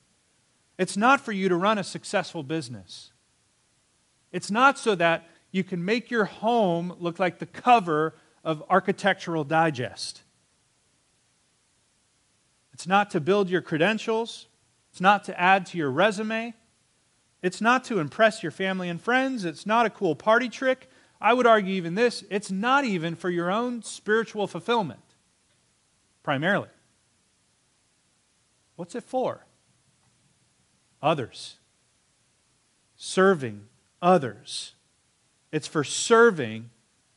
[0.77, 3.11] It's not for you to run a successful business.
[4.35, 9.45] It's not so that you can make your home look like the cover of Architectural
[9.45, 10.23] Digest.
[12.73, 14.47] It's not to build your credentials.
[14.91, 16.53] It's not to add to your resume.
[17.41, 19.45] It's not to impress your family and friends.
[19.45, 20.89] It's not a cool party trick.
[21.21, 25.15] I would argue even this it's not even for your own spiritual fulfillment,
[26.23, 26.67] primarily.
[28.75, 29.45] What's it for?
[31.01, 31.55] Others.
[32.97, 33.69] Serving
[34.05, 34.75] others.
[35.51, 36.69] It's for serving,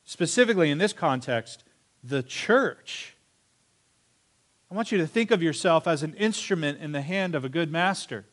[0.05, 1.63] specifically in this context,
[2.03, 3.15] the church.
[4.71, 7.49] I want you to think of yourself as an instrument in the hand of a
[7.49, 8.25] good master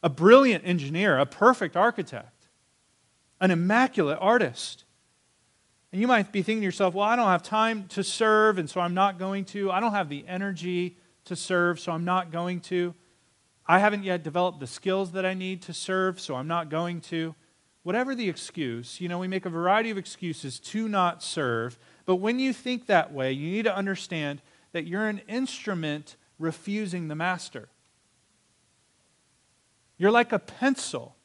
[0.00, 2.46] a brilliant engineer, a perfect architect,
[3.40, 4.84] an immaculate artist.
[5.90, 8.70] And you might be thinking to yourself, well, I don't have time to serve, and
[8.70, 9.72] so I'm not going to.
[9.72, 12.94] I don't have the energy to serve, so I'm not going to.
[13.66, 17.00] I haven't yet developed the skills that I need to serve, so I'm not going
[17.02, 17.34] to.
[17.82, 21.78] Whatever the excuse, you know, we make a variety of excuses to not serve.
[22.06, 27.08] But when you think that way, you need to understand that you're an instrument refusing
[27.08, 27.68] the master.
[29.96, 31.16] You're like a pencil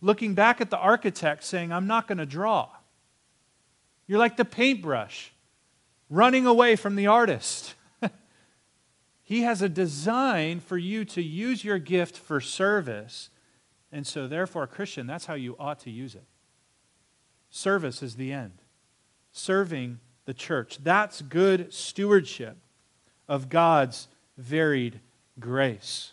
[0.00, 2.68] looking back at the architect saying, I'm not going to draw.
[4.06, 5.32] You're like the paintbrush
[6.08, 7.74] running away from the artist.
[9.22, 13.30] he has a design for you to use your gift for service.
[13.96, 16.26] And so, therefore, Christian, that's how you ought to use it.
[17.48, 18.60] Service is the end.
[19.32, 20.76] Serving the church.
[20.84, 22.58] That's good stewardship
[23.26, 25.00] of God's varied
[25.40, 26.12] grace.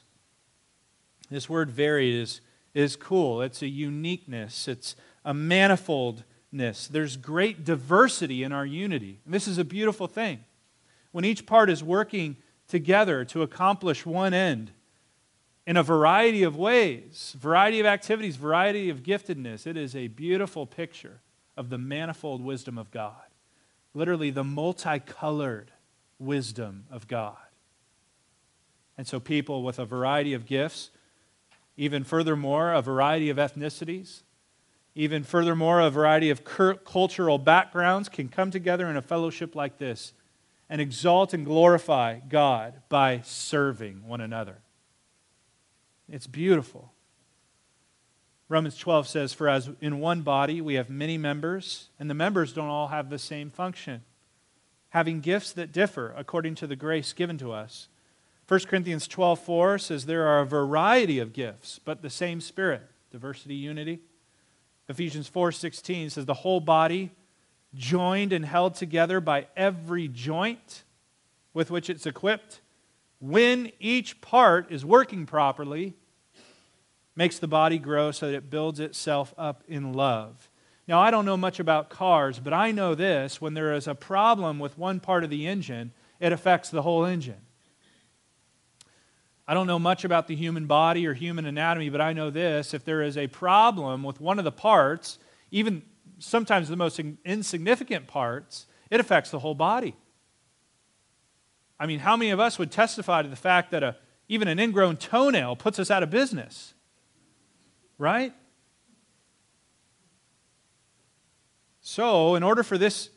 [1.29, 2.39] This word varied is,
[2.73, 3.41] is cool.
[3.41, 6.87] It's a uniqueness, it's a manifoldness.
[6.87, 9.19] There's great diversity in our unity.
[9.25, 10.39] And this is a beautiful thing.
[11.11, 14.71] When each part is working together to accomplish one end
[15.65, 20.65] in a variety of ways, variety of activities, variety of giftedness, it is a beautiful
[20.65, 21.21] picture
[21.55, 23.21] of the manifold wisdom of God.
[23.93, 25.71] Literally, the multicolored
[26.19, 27.37] wisdom of God.
[28.97, 30.89] And so, people with a variety of gifts,
[31.77, 34.23] even furthermore, a variety of ethnicities,
[34.95, 40.13] even furthermore, a variety of cultural backgrounds can come together in a fellowship like this
[40.69, 44.62] and exalt and glorify God by serving one another.
[46.13, 46.91] It's beautiful.
[48.47, 52.53] Romans 12 says, For as in one body we have many members, and the members
[52.53, 54.03] don't all have the same function,
[54.89, 57.87] having gifts that differ according to the grace given to us.
[58.47, 62.83] 1 Corinthians 12 4 says, There are a variety of gifts, but the same Spirit.
[63.11, 63.99] Diversity, unity.
[64.87, 67.09] Ephesians 4 16 says, The whole body,
[67.73, 70.83] joined and held together by every joint
[71.55, 72.61] with which it's equipped,
[73.19, 75.95] when each part is working properly,
[77.15, 80.49] makes the body grow so that it builds itself up in love.
[80.87, 83.95] Now, I don't know much about cars, but I know this when there is a
[83.95, 87.41] problem with one part of the engine, it affects the whole engine.
[89.47, 92.73] I don't know much about the human body or human anatomy, but I know this
[92.73, 95.19] if there is a problem with one of the parts,
[95.51, 95.83] even
[96.19, 99.95] sometimes the most insignificant parts, it affects the whole body.
[101.79, 103.97] I mean, how many of us would testify to the fact that a,
[104.29, 106.73] even an ingrown toenail puts us out of business?
[107.97, 108.33] Right?
[111.81, 113.09] So, in order for this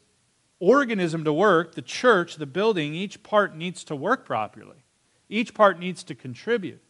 [0.59, 4.85] organism to work, the church, the building, each part needs to work properly.
[5.29, 6.83] Each part needs to contribute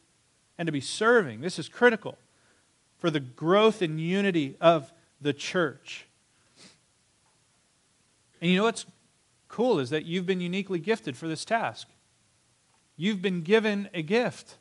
[0.58, 1.40] and to be serving.
[1.40, 2.18] This is critical
[2.98, 6.06] for the growth and unity of the church.
[8.40, 8.86] And you know what's
[9.48, 11.88] cool is that you've been uniquely gifted for this task.
[12.96, 14.56] You've been given a gift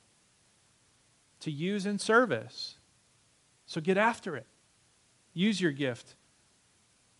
[1.41, 2.74] to use in service.
[3.65, 4.45] So get after it.
[5.33, 6.15] Use your gift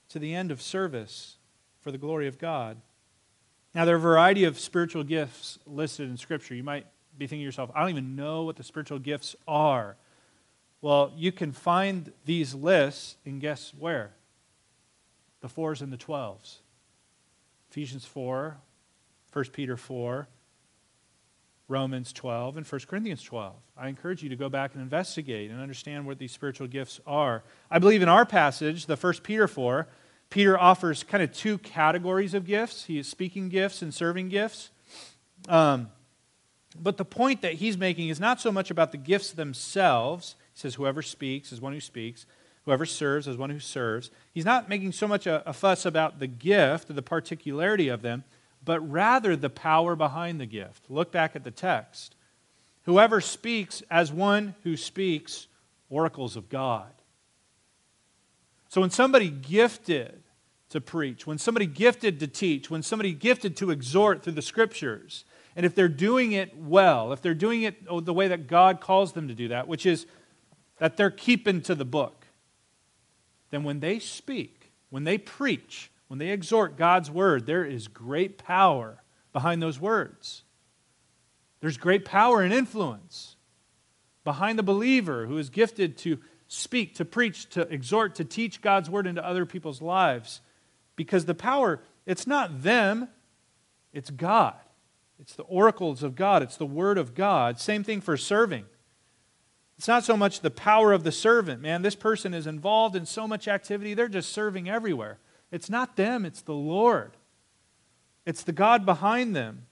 [0.09, 1.37] to the end of service
[1.81, 2.77] for the glory of God.
[3.73, 6.55] Now, there are a variety of spiritual gifts listed in Scripture.
[6.55, 6.85] You might
[7.17, 9.97] be thinking to yourself, I don't even know what the spiritual gifts are.
[10.81, 14.13] Well, you can find these lists, and guess where?
[15.41, 16.59] The fours and the twelves.
[17.69, 18.57] Ephesians 4,
[19.33, 20.27] 1 Peter 4,
[21.67, 23.55] Romans 12, and 1 Corinthians 12.
[23.77, 27.43] I encourage you to go back and investigate and understand what these spiritual gifts are.
[27.71, 29.87] I believe in our passage, the 1 Peter 4,
[30.29, 32.85] Peter offers kind of two categories of gifts.
[32.85, 34.69] He is speaking gifts and serving gifts.
[35.47, 35.89] Um,
[36.79, 40.35] but the point that he's making is not so much about the gifts themselves.
[40.53, 42.25] He says, Whoever speaks is one who speaks,
[42.65, 44.11] whoever serves is one who serves.
[44.33, 48.01] He's not making so much a, a fuss about the gift or the particularity of
[48.01, 48.23] them,
[48.65, 50.89] but rather the power behind the gift.
[50.89, 52.15] Look back at the text.
[52.83, 55.47] Whoever speaks as one who speaks
[55.89, 56.91] oracles of God.
[58.69, 60.23] So when somebody gifted
[60.69, 65.23] to preach, when somebody gifted to teach, when somebody gifted to exhort through the scriptures,
[65.55, 69.13] and if they're doing it well, if they're doing it the way that God calls
[69.13, 70.05] them to do that, which is
[70.79, 72.25] that they're keeping to the book,
[73.51, 78.37] then when they speak, when they preach, when they exhort God's word, there is great
[78.37, 79.03] power
[79.33, 80.43] behind those words.
[81.61, 83.35] There's great power and influence
[84.23, 88.89] behind the believer who is gifted to speak, to preach, to exhort, to teach God's
[88.89, 90.41] word into other people's lives.
[90.95, 93.07] Because the power, it's not them,
[93.93, 94.55] it's God.
[95.19, 97.59] It's the oracles of God, it's the word of God.
[97.59, 98.65] Same thing for serving.
[99.77, 101.81] It's not so much the power of the servant, man.
[101.81, 105.19] This person is involved in so much activity, they're just serving everywhere.
[105.55, 107.13] It's not them, it's the Lord.
[108.25, 109.67] It's the God behind them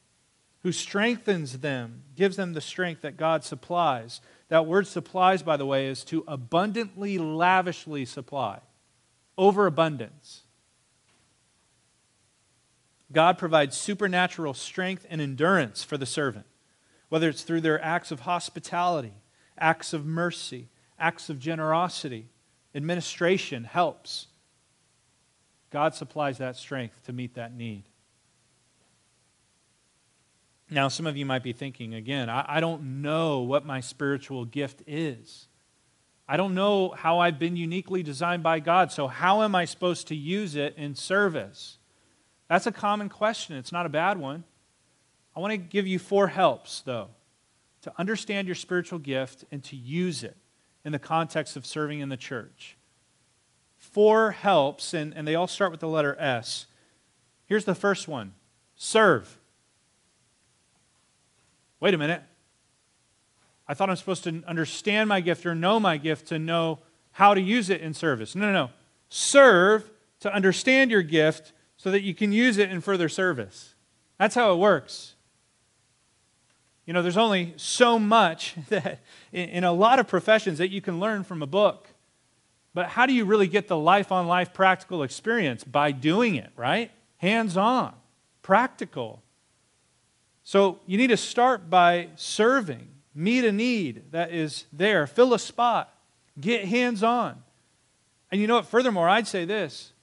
[0.62, 4.22] who strengthens them, gives them the strength that God supplies.
[4.48, 8.62] That word supplies, by the way, is to abundantly, lavishly supply,
[9.38, 10.44] overabundance.
[13.12, 16.46] God provides supernatural strength and endurance for the servant,
[17.10, 19.16] whether it's through their acts of hospitality,
[19.58, 22.30] acts of mercy, acts of generosity,
[22.74, 24.28] administration helps.
[25.74, 27.84] God supplies that strength to meet that need.
[30.70, 34.46] Now, some of you might be thinking, again, I, I, don't know what my spiritual
[34.46, 35.48] gift is.
[36.28, 40.08] I don't know how I've been uniquely designed by God, so how am I supposed
[40.10, 41.80] to use it in service?
[42.48, 43.56] That's a common question.
[43.56, 44.44] It's not a bad one.
[45.36, 47.10] I want to give you four helps, though,
[47.82, 50.38] to understand your spiritual gift and to use it
[50.86, 52.78] in the context of serving in the church.
[53.92, 56.68] Four helps, and, and they all start with the letter S.
[57.46, 58.34] Here's the first one
[58.76, 59.38] serve.
[61.80, 62.24] Wait a minute.
[63.68, 66.80] I thought I'm supposed to understand my gift or know my gift to know
[67.12, 68.36] how to use it in service.
[68.36, 68.70] No, no, no.
[69.10, 73.76] Serve to understand your gift so that you can use it in further service.
[74.18, 75.16] That's how it works.
[76.86, 79.02] You know, there's only so much that
[79.34, 81.90] in a lot of professions that you can learn from a book.
[82.74, 85.64] But how do you really get the life on life practical experience?
[85.64, 86.92] By doing it, right?
[87.18, 87.94] Hands on,
[88.42, 89.22] practical.
[90.44, 95.40] So you need to start by serving, meet a need that is there, fill a
[95.40, 95.94] spot,
[96.40, 97.44] get hands on.
[98.32, 98.66] And you know what?
[98.66, 99.94] Furthermore, I'd say this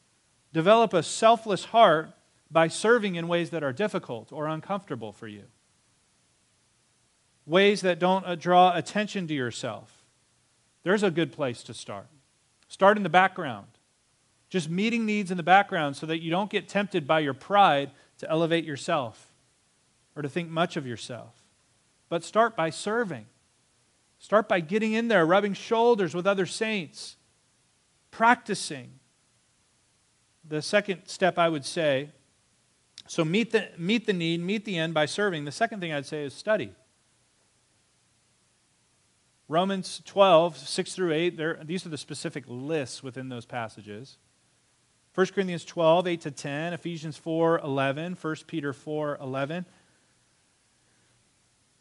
[0.53, 2.11] develop a selfless heart
[2.51, 5.45] by serving in ways that are difficult or uncomfortable for you,
[7.47, 10.05] ways that don't uh, draw attention to yourself.
[10.83, 12.07] There's a good place to start.
[12.71, 13.67] Start in the background.
[14.49, 17.91] Just meeting needs in the background so that you don't get tempted by your pride
[18.19, 19.27] to elevate yourself
[20.15, 21.35] or to think much of yourself.
[22.09, 23.27] But start by serving.
[24.21, 27.17] Start by getting in there, rubbing shoulders with other saints,
[28.13, 28.93] practicing.
[30.49, 32.11] The second step I would say
[33.09, 35.45] so meet the, meet the need, meet the end by serving.
[35.45, 36.73] The second thing I'd say is study.
[39.51, 44.17] Romans 12, 6 through 8, these are the specific lists within those passages.
[45.17, 49.67] 1 Corinthians 12, 8 to 10, Ephesians 4, 11, 1 Peter 4, 11.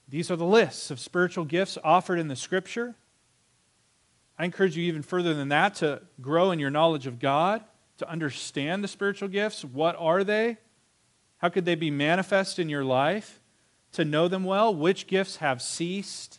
[0.07, 2.95] These are the lists of spiritual gifts offered in the Scripture.
[4.39, 7.63] I encourage you even further than that to grow in your knowledge of God,
[7.99, 9.63] to understand the spiritual gifts.
[9.63, 10.57] What are they?
[11.37, 13.39] How could they be manifest in your life?
[13.91, 16.38] To know them well, which gifts have ceased,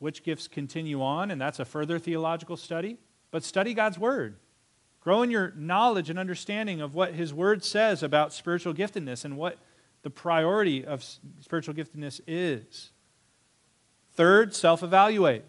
[0.00, 2.96] which gifts continue on, and that's a further theological study.
[3.30, 4.34] But study God's Word.
[5.00, 9.36] Grow in your knowledge and understanding of what His Word says about spiritual giftedness and
[9.36, 9.58] what
[10.02, 11.04] the priority of
[11.40, 12.90] spiritual giftedness is.
[14.14, 15.44] Third, self evaluate.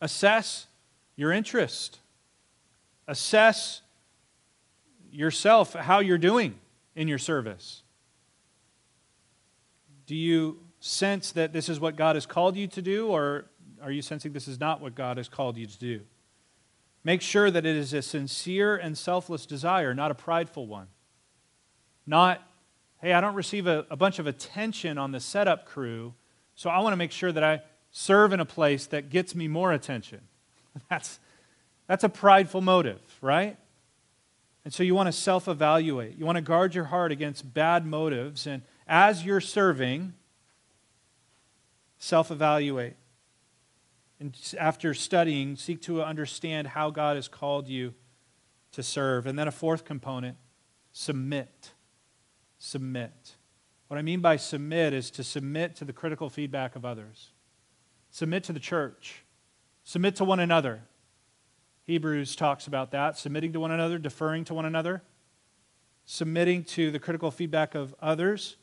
[0.00, 0.66] Assess
[1.16, 1.98] your interest.
[3.06, 3.82] Assess
[5.10, 6.58] yourself, how you're doing
[6.94, 7.82] in your service.
[10.06, 13.46] Do you sense that this is what God has called you to do, or
[13.82, 16.00] are you sensing this is not what God has called you to do?
[17.04, 20.88] Make sure that it is a sincere and selfless desire, not a prideful one.
[22.06, 22.42] Not
[23.00, 26.14] hey, I don't receive a, a bunch of attention on the setup crew,
[26.54, 29.48] so I want to make sure that I serve in a place that gets me
[29.48, 30.20] more attention.
[30.90, 31.18] That's,
[31.88, 33.56] that's a prideful motive, right?
[34.64, 36.16] And so you want to self evaluate.
[36.16, 38.46] You want to guard your heart against bad motives.
[38.46, 40.12] And as you're serving,
[41.98, 42.96] self evaluate.
[44.20, 47.94] And after studying, seek to understand how God has called you
[48.72, 49.26] to serve.
[49.26, 50.36] And then a fourth component
[50.92, 51.72] submit
[52.58, 53.36] submit.
[53.86, 57.30] What I mean by submit is to submit to the critical feedback of others,
[58.10, 59.24] submit to the church,
[59.84, 60.82] submit to one another.
[61.84, 65.02] Hebrews talks about that submitting to one another, deferring to one another,
[66.04, 68.56] submitting to the critical feedback of others.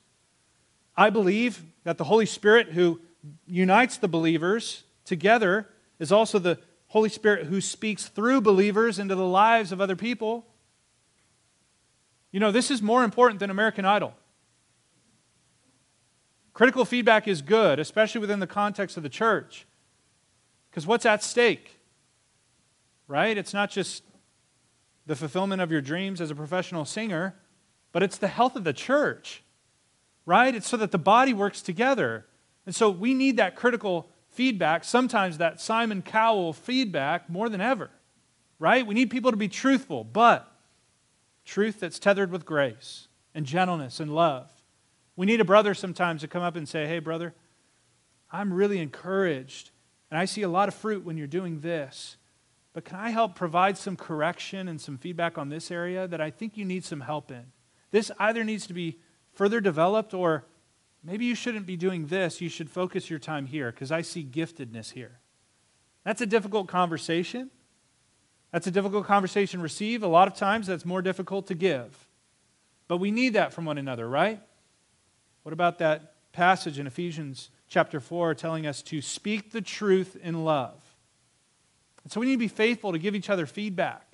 [0.96, 3.02] I believe that the Holy Spirit, who
[3.46, 5.70] unites the believers together,
[6.00, 10.46] is also the Holy Spirit who speaks through believers into the lives of other people.
[12.32, 14.14] You know, this is more important than American Idol.
[16.54, 19.66] Critical feedback is good, especially within the context of the church.
[20.70, 21.80] Because what's at stake?
[23.08, 23.38] Right?
[23.38, 24.04] It's not just
[25.06, 27.36] the fulfillment of your dreams as a professional singer,
[27.92, 29.44] but it's the health of the church.
[30.26, 30.56] Right?
[30.56, 32.26] It's so that the body works together.
[32.66, 37.90] And so we need that critical feedback, sometimes that Simon Cowell feedback more than ever.
[38.60, 38.86] Right?
[38.86, 40.52] We need people to be truthful, but
[41.46, 44.50] truth that's tethered with grace and gentleness and love.
[45.16, 47.34] We need a brother sometimes to come up and say, Hey, brother,
[48.32, 49.72] I'm really encouraged,
[50.10, 52.18] and I see a lot of fruit when you're doing this.
[52.74, 56.30] But can I help provide some correction and some feedback on this area that I
[56.30, 57.46] think you need some help in?
[57.92, 59.00] This either needs to be
[59.32, 60.46] further developed or
[61.06, 62.42] maybe you shouldn't be doing this.
[62.42, 65.20] You should focus your time here because I see giftedness here.
[66.04, 67.50] That's a difficult conversation.
[68.52, 70.04] That's a difficult conversation to receive.
[70.04, 72.08] A lot of times that's more difficult to give.
[72.88, 74.42] But we need that from one another, right?
[75.44, 80.44] What about that passage in Ephesians chapter 4 telling us to speak the truth in
[80.46, 80.82] love?
[82.04, 84.06] And so we need to be faithful to give each other feedback.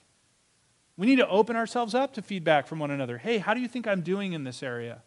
[0.98, 3.18] We need to open ourselves up to feedback from one another.
[3.18, 5.02] Hey, how do you think I'm doing in this area?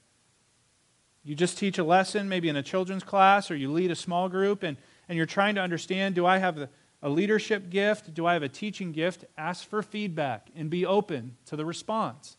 [1.25, 4.29] You just teach a lesson, maybe in a children's class, or you lead a small
[4.29, 4.77] group, and,
[5.09, 6.69] and you're trying to understand do I have a,
[7.09, 8.15] leadership gift?
[8.15, 9.27] Do I have a teaching gift?
[9.37, 12.39] Ask for feedback and be open to the response.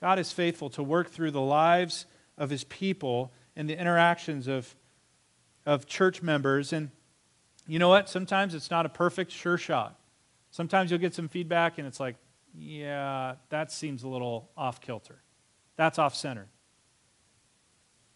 [0.00, 2.06] God is faithful to work through the lives
[2.38, 4.72] of his people and the interactions of,
[5.66, 6.72] of church members.
[6.72, 6.90] And
[7.66, 8.08] you know what?
[8.08, 9.98] Sometimes it's not a perfect sure shot.
[10.52, 12.14] Sometimes you'll get some feedback and it's like,
[12.56, 15.22] yeah, that seems a little off kilter.
[15.76, 16.46] That's off center.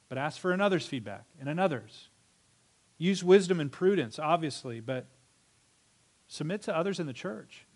[0.08, 2.08] But ask for another's feedback and another's.
[2.96, 5.06] Use wisdom and prudence, obviously, but
[6.26, 7.66] submit to others in the church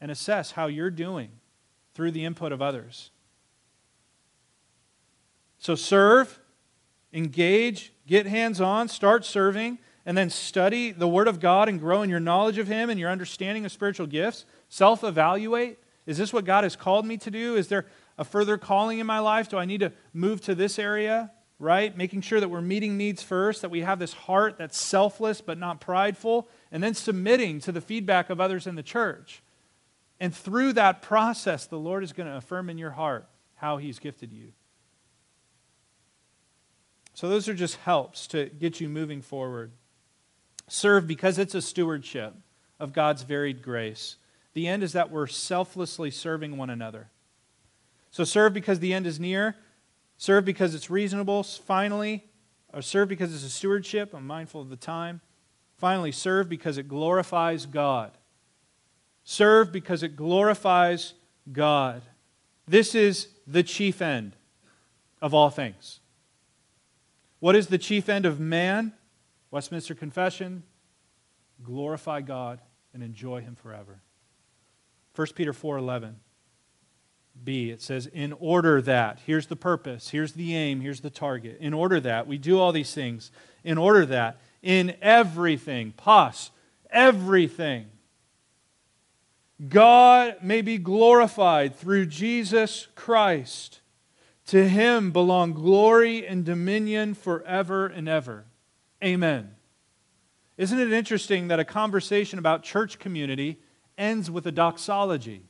[0.00, 1.30] and assess how you're doing
[1.94, 3.10] through the input of others.
[5.58, 6.40] So serve,
[7.12, 12.02] engage, get hands on, start serving and then study the Word of God and grow
[12.02, 14.44] in your knowledge of Him and your understanding of spiritual gifts.
[14.68, 15.78] Self evaluate.
[16.04, 17.54] Is this what God has called me to do?
[17.54, 17.86] Is there
[18.18, 19.48] a further calling in my life?
[19.48, 21.30] Do I need to move to this area?
[21.58, 21.96] Right?
[21.96, 25.58] Making sure that we're meeting needs first, that we have this heart that's selfless but
[25.58, 29.42] not prideful, and then submitting to the feedback of others in the church.
[30.18, 33.98] And through that process, the Lord is going to affirm in your heart how He's
[33.98, 34.52] gifted you.
[37.14, 39.72] So, those are just helps to get you moving forward.
[40.68, 42.34] Serve because it's a stewardship
[42.80, 44.16] of God's varied grace.
[44.54, 47.10] The end is that we're selflessly serving one another.
[48.12, 49.56] So serve because the end is near.
[50.18, 52.24] Serve because it's reasonable, finally.
[52.72, 54.14] Or serve because it's a stewardship.
[54.14, 55.20] I'm mindful of the time.
[55.78, 58.12] Finally, serve because it glorifies God.
[59.24, 61.14] Serve because it glorifies
[61.50, 62.02] God.
[62.68, 64.36] This is the chief end
[65.20, 66.00] of all things.
[67.40, 68.92] What is the chief end of man?
[69.50, 70.62] Westminster Confession,
[71.62, 72.60] glorify God
[72.94, 74.00] and enjoy him forever.
[75.14, 76.14] 1 Peter 4:11
[77.44, 81.58] B it says in order that here's the purpose here's the aim here's the target.
[81.60, 83.30] In order that we do all these things.
[83.64, 86.50] In order that in everything pos
[86.92, 87.86] everything.
[89.68, 93.80] God may be glorified through Jesus Christ.
[94.46, 98.44] To him belong glory and dominion forever and ever.
[99.02, 99.54] Amen.
[100.56, 103.58] Isn't it interesting that a conversation about church community
[103.96, 105.44] ends with a doxology?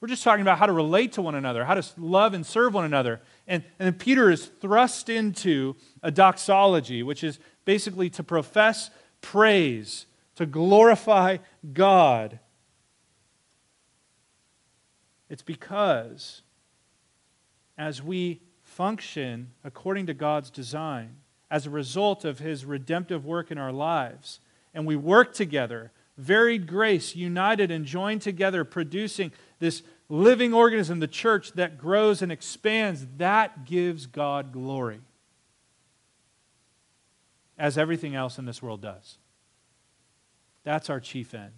[0.00, 2.72] We're just talking about how to relate to one another, how to love and serve
[2.72, 3.20] one another.
[3.46, 8.90] And, and Peter is thrust into a doxology, which is basically to profess
[9.20, 11.38] praise, to glorify
[11.72, 12.38] God.
[15.28, 16.42] It's because
[17.76, 21.16] as we function according to God's design,
[21.50, 24.40] as a result of his redemptive work in our lives.
[24.72, 31.06] And we work together, varied grace, united and joined together, producing this living organism, the
[31.06, 33.06] church, that grows and expands.
[33.18, 35.00] That gives God glory,
[37.56, 39.18] as everything else in this world does.
[40.64, 41.52] That's our chief end.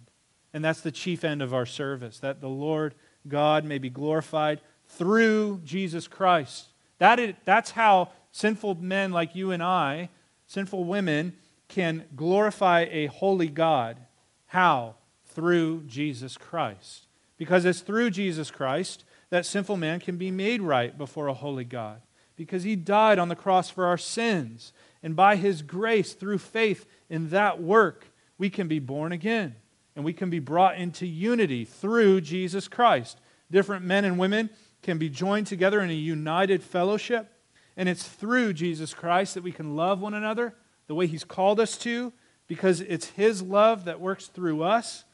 [0.53, 2.93] And that's the chief end of our service, that the Lord
[3.27, 6.67] God may be glorified through Jesus Christ.
[6.99, 10.09] That is, that's how sinful men like you and I,
[10.45, 11.33] sinful women,
[11.69, 13.97] can glorify a holy God.
[14.45, 14.95] How?
[15.25, 17.07] Through Jesus Christ.
[17.37, 21.63] Because it's through Jesus Christ that sinful man can be made right before a holy
[21.63, 22.01] God.
[22.35, 24.73] Because he died on the cross for our sins.
[25.01, 28.07] And by his grace, through faith in that work,
[28.37, 29.55] we can be born again.
[29.95, 33.19] And we can be brought into unity through Jesus Christ.
[33.51, 34.49] Different men and women
[34.81, 37.29] can be joined together in a united fellowship
[37.75, 40.55] and it's through Jesus Christ that we can love one another
[40.87, 42.13] the way He's called us to,
[42.47, 45.05] because it's His love that works through us.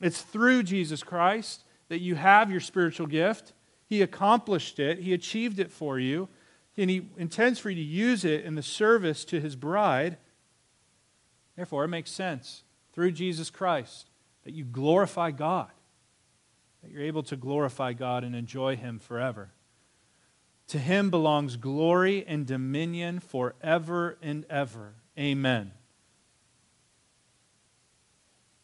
[0.00, 3.52] It's through Jesus Christ that you have your spiritual gift.
[3.86, 6.28] He accomplished it, He achieved it for you,
[6.76, 10.18] and He intends for you to use it in the service to His bride.
[11.56, 12.62] Therefore, it makes sense
[12.92, 14.10] through Jesus Christ
[14.44, 15.70] that you glorify God,
[16.82, 19.50] that you're able to glorify God and enjoy Him forever.
[20.68, 24.94] To him belongs glory and dominion forever and ever.
[25.18, 25.72] Amen.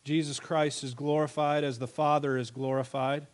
[0.05, 3.27] Jesus Christ is glorified as the Father is glorified.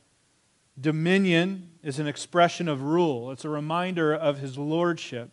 [0.80, 5.30] Dominion is an expression of rule, it's a reminder of his lordship.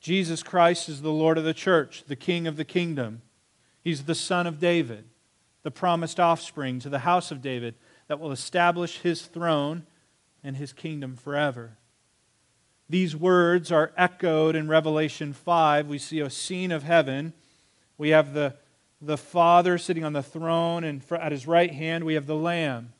[0.00, 3.22] Jesus Christ is the Lord of the church, the King of the kingdom.
[3.82, 5.04] He's the Son of David,
[5.62, 7.74] the promised offspring to the house of David
[8.06, 9.86] that will establish his throne
[10.42, 11.78] and his kingdom forever.
[12.88, 15.88] These words are echoed in Revelation 5.
[15.88, 17.34] We see a scene of heaven.
[17.98, 18.54] We have the,
[19.00, 22.92] the Father sitting on the throne, and at his right hand, we have the Lamb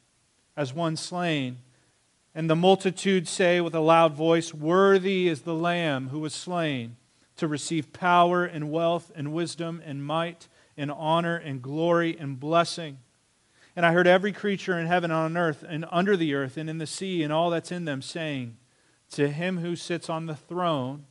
[0.57, 1.59] as one slain.
[2.35, 6.97] And the multitude say with a loud voice, Worthy is the Lamb who was slain
[7.37, 12.99] to receive power and wealth and wisdom and might and honor and glory and blessing.
[13.75, 16.69] And I heard every creature in heaven and on earth and under the earth and
[16.69, 18.57] in the sea and all that's in them saying,
[19.11, 21.07] to him who sits on the throne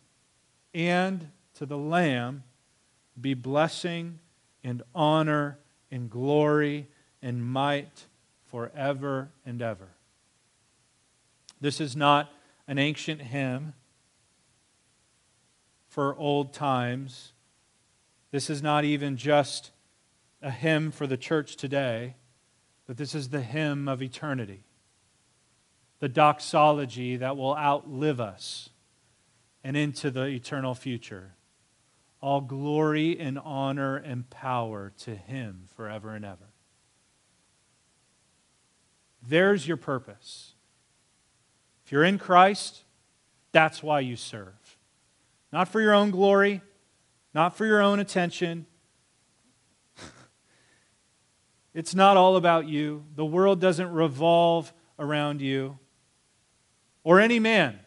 [0.73, 2.43] and to the Lamb
[3.19, 4.19] be blessing
[4.67, 5.57] and honor
[5.89, 6.89] and glory
[7.21, 8.03] and might
[8.47, 9.87] forever and ever.
[11.61, 12.29] This is not
[12.67, 13.75] an ancient hymn
[15.87, 17.31] for old times.
[18.31, 19.71] This is not even just
[20.41, 22.15] a hymn for the church today,
[22.85, 24.63] but this is the hymn of eternity
[25.99, 28.69] the doxology that will outlive us
[29.63, 31.36] and into the eternal future.
[32.21, 36.49] All glory and honor and power to Him forever and ever.
[39.27, 40.53] There's your purpose.
[41.85, 42.83] If you're in Christ,
[43.51, 44.77] that's why you serve.
[45.51, 46.61] Not for your own glory,
[47.33, 48.65] not for your own attention.
[51.73, 53.05] it's not all about you.
[53.15, 55.77] The world doesn't revolve around you
[57.03, 57.79] or any man,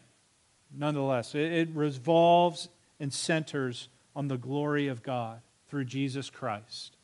[0.75, 1.35] nonetheless.
[1.35, 2.69] It, it revolves
[2.99, 6.95] and centers on the glory of God through Jesus Christ.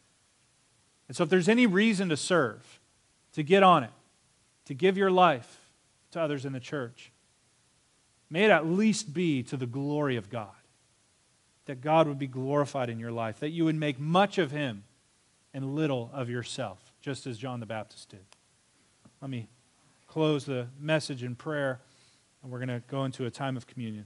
[1.08, 2.80] And so, if there's any reason to serve,
[3.34, 3.92] to get on it,
[4.66, 5.72] to give your life
[6.12, 7.12] to others in the church,
[8.30, 10.50] may it at least be to the glory of God.
[11.66, 14.84] That God would be glorified in your life, that you would make much of Him
[15.54, 18.26] and little of yourself, just as John the Baptist did.
[19.22, 19.48] Let me
[20.08, 21.80] close the message in prayer
[22.42, 24.06] and we're going to go into a time of communion.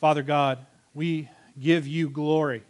[0.00, 0.58] Father God,
[0.92, 1.28] we
[1.58, 2.62] give you glory.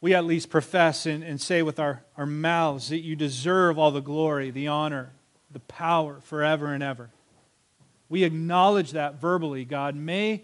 [0.00, 3.90] We at least profess and, and say with our, our mouths that you deserve all
[3.90, 5.12] the glory, the honor,
[5.50, 7.10] the power forever and ever.
[8.08, 9.94] We acknowledge that verbally, God.
[9.94, 10.42] May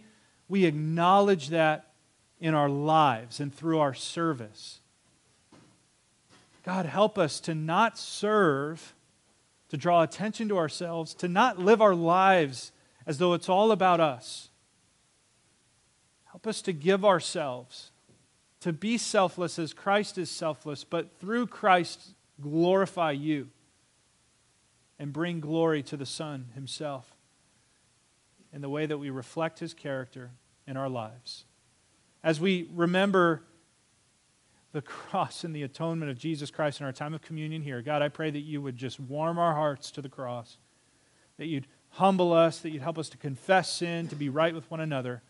[0.48, 1.92] we acknowledge that
[2.40, 4.80] in our lives and through our service.
[6.64, 8.94] God, help us to not serve
[9.68, 12.72] to draw attention to ourselves, to not live our lives
[13.06, 14.47] as though it's all about us.
[16.38, 17.90] Help us to give ourselves,
[18.60, 22.10] to be selfless as Christ is selfless, but through Christ
[22.40, 23.48] glorify you
[25.00, 27.12] and bring glory to the Son himself
[28.52, 30.30] in the way that we reflect his character
[30.64, 31.44] in our lives.
[32.22, 33.42] As we remember
[34.70, 37.82] the cross and the atonement of Jesus Christ in our time of communion here.
[37.82, 40.56] God, I pray that you would just warm our hearts to the cross,
[41.36, 44.70] that you'd humble us, that you'd help us to confess sin, to be right with
[44.70, 45.20] one another,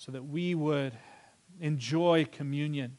[0.00, 0.94] so that we would
[1.60, 2.96] enjoy communion,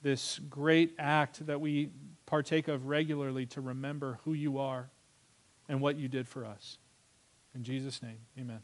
[0.00, 1.90] this great act that we
[2.24, 4.88] partake of regularly to remember who you are
[5.68, 6.78] and what you did for us.
[7.54, 8.60] In Jesus' name, amen.